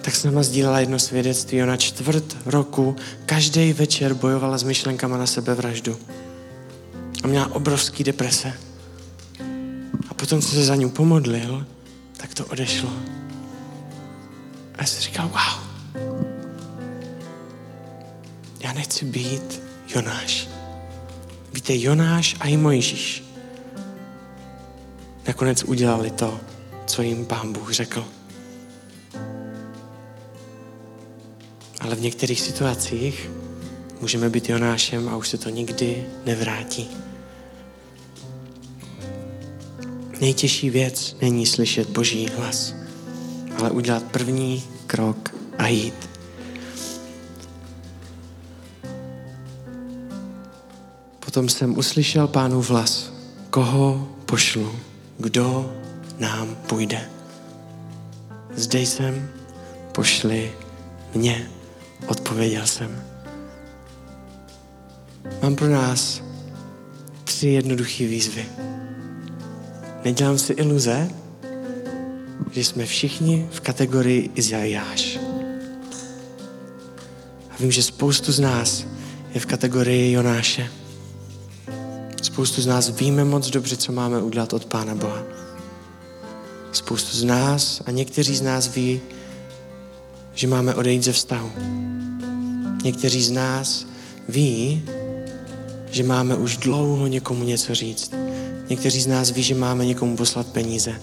tak 0.00 0.16
s 0.16 0.24
náma 0.24 0.42
sdílela 0.42 0.80
jedno 0.80 0.98
svědectví. 0.98 1.62
Ona 1.62 1.76
čtvrt 1.76 2.36
roku 2.46 2.96
každý 3.26 3.72
večer 3.72 4.14
bojovala 4.14 4.58
s 4.58 4.62
myšlenkama 4.62 5.18
na 5.18 5.26
sebevraždu. 5.26 5.96
A 7.24 7.26
měla 7.26 7.54
obrovský 7.54 8.04
deprese. 8.04 8.52
A 10.08 10.14
potom, 10.14 10.40
co 10.40 10.48
se 10.48 10.64
za 10.64 10.74
ní 10.74 10.90
pomodlil, 10.90 11.66
tak 12.16 12.34
to 12.34 12.46
odešlo. 12.46 12.90
A 14.74 14.80
já 14.80 14.86
jsem 14.86 15.02
říkal, 15.02 15.28
wow. 15.28 15.64
Já 18.60 18.72
nechci 18.72 19.04
být 19.04 19.62
Jonáš. 19.94 20.48
Víte, 21.52 21.76
Jonáš 21.76 22.36
a 22.40 22.48
i 22.48 22.56
Mojžíš 22.56 23.24
nakonec 25.26 25.64
udělali 25.64 26.10
to, 26.10 26.40
co 26.86 27.02
jim 27.02 27.26
pán 27.26 27.52
Bůh 27.52 27.72
řekl. 27.72 28.06
Ale 31.80 31.94
v 31.94 32.00
některých 32.00 32.40
situacích 32.40 33.30
můžeme 34.00 34.30
být 34.30 34.48
Jonášem 34.48 35.08
a 35.08 35.16
už 35.16 35.28
se 35.28 35.38
to 35.38 35.48
nikdy 35.48 36.06
nevrátí. 36.24 36.90
Nejtěžší 40.20 40.70
věc 40.70 41.16
není 41.20 41.46
slyšet 41.46 41.88
Boží 41.90 42.28
hlas, 42.36 42.74
ale 43.58 43.70
udělat 43.70 44.02
první 44.02 44.62
krok 44.86 45.34
a 45.58 45.66
jít. 45.66 46.08
Potom 51.20 51.48
jsem 51.48 51.78
uslyšel 51.78 52.28
pánu 52.28 52.62
vlas, 52.62 53.12
koho 53.50 54.08
pošlu, 54.26 54.72
kdo 55.18 55.72
nám 56.18 56.56
půjde. 56.66 57.10
Zde 58.54 58.80
jsem, 58.80 59.30
pošli 59.92 60.52
mě, 61.14 61.50
odpověděl 62.06 62.66
jsem. 62.66 63.04
Mám 65.42 65.56
pro 65.56 65.68
nás 65.68 66.22
tři 67.24 67.48
jednoduché 67.48 68.06
výzvy. 68.06 68.46
Nedělám 70.04 70.38
si 70.38 70.52
iluze, 70.52 71.10
že 72.50 72.64
jsme 72.64 72.86
všichni 72.86 73.48
v 73.52 73.60
kategorii 73.60 74.30
Izajáš. 74.34 75.18
A 77.50 77.54
vím, 77.60 77.72
že 77.72 77.82
spoustu 77.82 78.32
z 78.32 78.40
nás 78.40 78.86
je 79.34 79.40
v 79.40 79.46
kategorii 79.46 80.12
Jonáše. 80.12 80.70
Spoustu 82.22 82.62
z 82.62 82.66
nás 82.66 82.88
víme 82.88 83.24
moc 83.24 83.50
dobře, 83.50 83.76
co 83.76 83.92
máme 83.92 84.22
udělat 84.22 84.52
od 84.52 84.64
Pána 84.64 84.94
Boha. 84.94 85.22
Spoustu 86.72 87.16
z 87.16 87.24
nás 87.24 87.82
a 87.86 87.90
někteří 87.90 88.36
z 88.36 88.42
nás 88.42 88.74
ví, 88.74 89.00
že 90.34 90.46
máme 90.46 90.74
odejít 90.74 91.02
ze 91.02 91.12
vztahu. 91.12 91.52
Někteří 92.84 93.22
z 93.22 93.30
nás 93.30 93.86
ví, 94.28 94.84
že 95.90 96.02
máme 96.02 96.36
už 96.36 96.56
dlouho 96.56 97.06
někomu 97.06 97.44
něco 97.44 97.74
říct. 97.74 98.23
Někteří 98.68 99.00
z 99.00 99.06
nás 99.06 99.30
ví, 99.30 99.42
že 99.42 99.54
máme 99.54 99.86
někomu 99.86 100.16
poslat 100.16 100.46
peníze. 100.46 101.00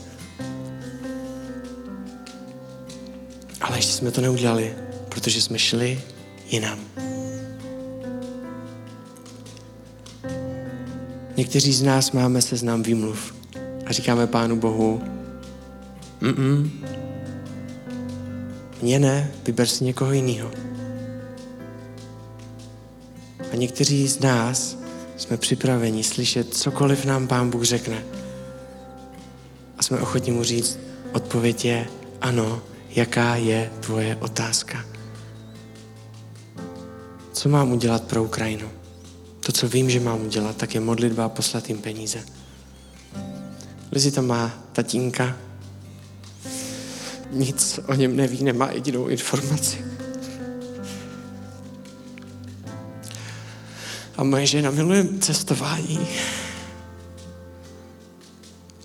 Ale 3.62 3.78
ještě 3.78 3.94
jsme 3.94 4.12
to 4.12 4.22
neudělali, 4.22 4.76
protože 5.10 5.42
jsme 5.42 5.60
šli 5.60 6.02
jinam. 6.50 6.80
Někteří 11.38 11.74
z 11.74 11.82
nás 11.82 12.12
máme 12.12 12.42
seznam 12.42 12.84
výmluv 12.84 13.36
a 13.86 13.92
říkáme 13.92 14.28
Pánu 14.28 14.56
Bohu, 14.56 15.02
Mm-mm. 16.22 16.70
Mně 18.82 19.00
ne, 19.00 19.32
vyber 19.46 19.68
si 19.68 19.84
někoho 19.84 20.12
jiného. 20.12 20.52
A 23.52 23.56
někteří 23.56 24.08
z 24.08 24.20
nás 24.20 24.78
jsme 25.22 25.38
připraveni 25.38 26.04
slyšet 26.04 26.54
cokoliv 26.54 27.06
nám 27.06 27.28
Pán 27.28 27.50
Bůh 27.50 27.64
řekne. 27.64 28.04
A 29.78 29.84
jsme 29.84 30.00
ochotni 30.00 30.32
mu 30.32 30.44
říct, 30.44 30.80
odpověď 31.14 31.66
je 31.66 31.88
ano, 32.22 32.62
jaká 32.90 33.36
je 33.36 33.72
tvoje 33.80 34.16
otázka. 34.16 34.86
Co 37.34 37.50
mám 37.50 37.72
udělat 37.72 38.04
pro 38.04 38.24
Ukrajinu? 38.24 38.70
To, 39.46 39.52
co 39.52 39.68
vím, 39.68 39.90
že 39.90 40.00
mám 40.00 40.26
udělat, 40.26 40.58
tak 40.58 40.76
je 40.76 40.82
modlitba 40.82 41.26
a 41.26 41.30
poslat 41.30 41.70
jim 41.70 41.78
peníze. 41.78 42.24
Lizi 43.92 44.12
tam 44.12 44.28
má 44.28 44.64
tatínka, 44.74 45.38
nic 47.32 47.80
o 47.88 47.94
něm 47.94 48.16
neví, 48.16 48.44
nemá 48.44 48.72
jedinou 48.72 49.08
informaci. 49.08 49.91
A 54.22 54.24
moje 54.24 54.46
žena 54.46 54.72
miluje 54.72 55.08
cestování. 55.20 56.08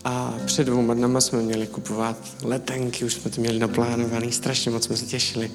A 0.04 0.34
před 0.46 0.64
dvouma 0.64 0.94
dnama 0.94 1.20
jsme 1.20 1.42
měli 1.42 1.66
kupovat 1.66 2.16
letenky, 2.42 3.04
už 3.04 3.14
jsme 3.14 3.30
to 3.30 3.40
měli 3.40 3.58
naplánovaný, 3.58 4.32
strašně 4.32 4.70
moc 4.70 4.84
jsme 4.84 4.96
se 4.96 5.06
těšili. 5.06 5.50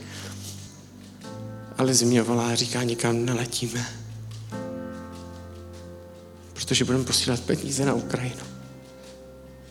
Ale 1.77 1.93
zimě 1.93 2.21
volá 2.21 2.47
a 2.47 2.55
říká, 2.55 2.84
nikam 2.84 3.25
neletíme. 3.25 3.86
Protože 6.53 6.86
budeme 6.86 7.03
posílat 7.03 7.39
peníze 7.39 7.86
na 7.86 7.93
Ukrajinu. 7.93 8.43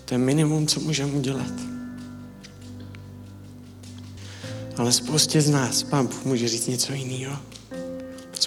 To 0.04 0.14
je 0.14 0.18
minimum, 0.18 0.66
co 0.66 0.80
můžeme 0.80 1.12
udělat. 1.12 1.52
Ale 4.76 4.92
spoustě 4.92 5.40
z 5.40 5.50
nás 5.50 5.82
pán 5.82 6.06
Bůh 6.06 6.24
může 6.24 6.48
říct 6.48 6.66
něco 6.66 6.92
jiného. 6.92 7.36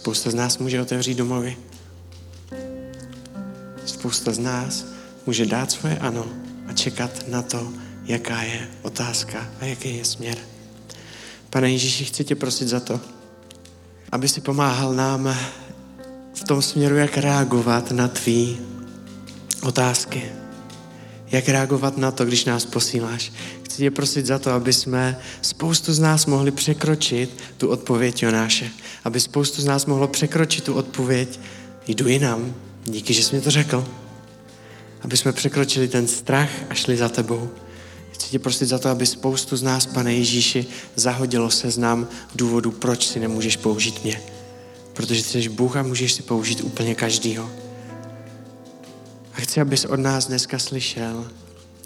Spousta 0.04 0.32
z 0.32 0.36
nás 0.36 0.58
může 0.58 0.82
otevřít 0.82 1.18
domovy. 1.18 1.58
Spousta 3.86 4.34
z 4.34 4.40
nás 4.40 4.86
může 5.26 5.46
dát 5.46 5.72
svoje 5.72 5.98
ano 5.98 6.26
a 6.68 6.74
čekat 6.74 7.28
na 7.28 7.42
to, 7.42 7.74
jaká 8.06 8.42
je 8.42 8.68
otázka 8.82 9.50
a 9.62 9.66
jaký 9.66 9.98
je 9.98 10.06
směr. 10.06 10.38
Pane 11.50 11.72
Ježíši, 11.72 12.06
chci 12.06 12.24
tě 12.24 12.36
prosit 12.36 12.68
za 12.68 12.80
to, 12.80 13.00
aby 14.12 14.28
si 14.28 14.42
pomáhal 14.42 14.94
nám 14.94 15.36
v 16.34 16.44
tom 16.44 16.62
směru, 16.62 16.96
jak 16.96 17.18
reagovat 17.18 17.92
na 17.92 18.08
tvý 18.08 18.60
otázky. 19.62 20.43
Jak 21.34 21.50
reagovat 21.50 21.98
na 21.98 22.12
to, 22.12 22.26
když 22.26 22.46
nás 22.46 22.66
posíláš. 22.66 23.32
Chci 23.64 23.78
tě 23.78 23.92
prosit 23.92 24.26
za 24.26 24.40
to, 24.40 24.52
aby 24.52 24.74
jsme 24.74 25.20
spoustu 25.42 25.94
z 25.94 26.00
nás 26.00 26.26
mohli 26.26 26.52
překročit 26.52 27.38
tu 27.58 27.68
odpověď 27.68 28.24
Jonáše. 28.24 28.72
Aby 29.04 29.20
spoustu 29.20 29.62
z 29.62 29.66
nás 29.66 29.86
mohlo 29.86 30.08
překročit 30.08 30.64
tu 30.64 30.74
odpověď 30.74 31.40
jdu 31.88 32.08
jinam. 32.08 32.56
Díky, 32.86 33.14
že 33.14 33.24
jsi 33.24 33.36
mi 33.36 33.42
to 33.42 33.52
řekl. 33.52 33.88
Aby 35.02 35.18
jsme 35.18 35.32
překročili 35.32 35.88
ten 35.88 36.08
strach 36.08 36.50
a 36.70 36.74
šli 36.74 36.98
za 36.98 37.10
tebou. 37.10 37.50
Chci 38.12 38.30
tě 38.30 38.40
prosit 38.40 38.66
za 38.66 38.80
to, 38.80 38.90
aby 38.90 39.06
spoustu 39.06 39.58
z 39.58 39.64
nás, 39.64 39.86
pane 39.86 40.14
Ježíši, 40.14 40.66
zahodilo 40.96 41.52
seznam 41.52 42.08
důvodu, 42.36 42.72
proč 42.72 43.08
si 43.08 43.20
nemůžeš 43.20 43.58
použít 43.58 44.04
mě. 44.04 44.22
Protože 44.94 45.24
ty 45.24 45.30
jsi 45.30 45.50
Bůh 45.50 45.76
a 45.76 45.84
můžeš 45.84 46.14
si 46.14 46.24
použít 46.24 46.62
úplně 46.62 46.96
každýho. 46.96 47.63
A 49.34 49.42
chci, 49.42 49.62
abys 49.62 49.86
od 49.86 50.00
nás 50.00 50.28
dneska 50.28 50.60
slyšel 50.60 51.32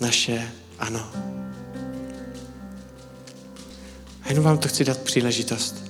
naše 0.01 0.51
ano. 0.79 1.11
A 4.23 4.29
jenom 4.29 4.43
vám 4.43 4.57
to 4.57 4.67
chci 4.67 4.83
dát 4.83 4.97
příležitost, 4.97 5.83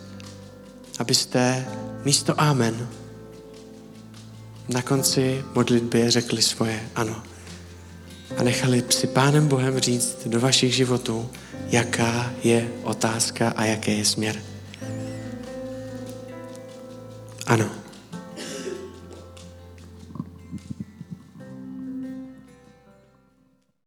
abyste 1.00 1.66
místo 2.04 2.42
amen 2.42 2.88
na 4.70 4.82
konci 4.82 5.44
modlitby 5.56 6.12
řekli 6.12 6.42
svoje 6.42 6.90
ano. 6.96 7.24
A 8.38 8.44
nechali 8.44 8.84
si 8.90 9.08
Pánem 9.08 9.48
Bohem 9.48 9.80
říct 9.80 10.18
do 10.26 10.40
vašich 10.40 10.76
životů, 10.76 11.30
jaká 11.68 12.34
je 12.44 12.72
otázka 12.84 13.50
a 13.50 13.66
jaký 13.66 13.98
je 13.98 14.06
směr. 14.06 14.42
Ano. 17.46 17.87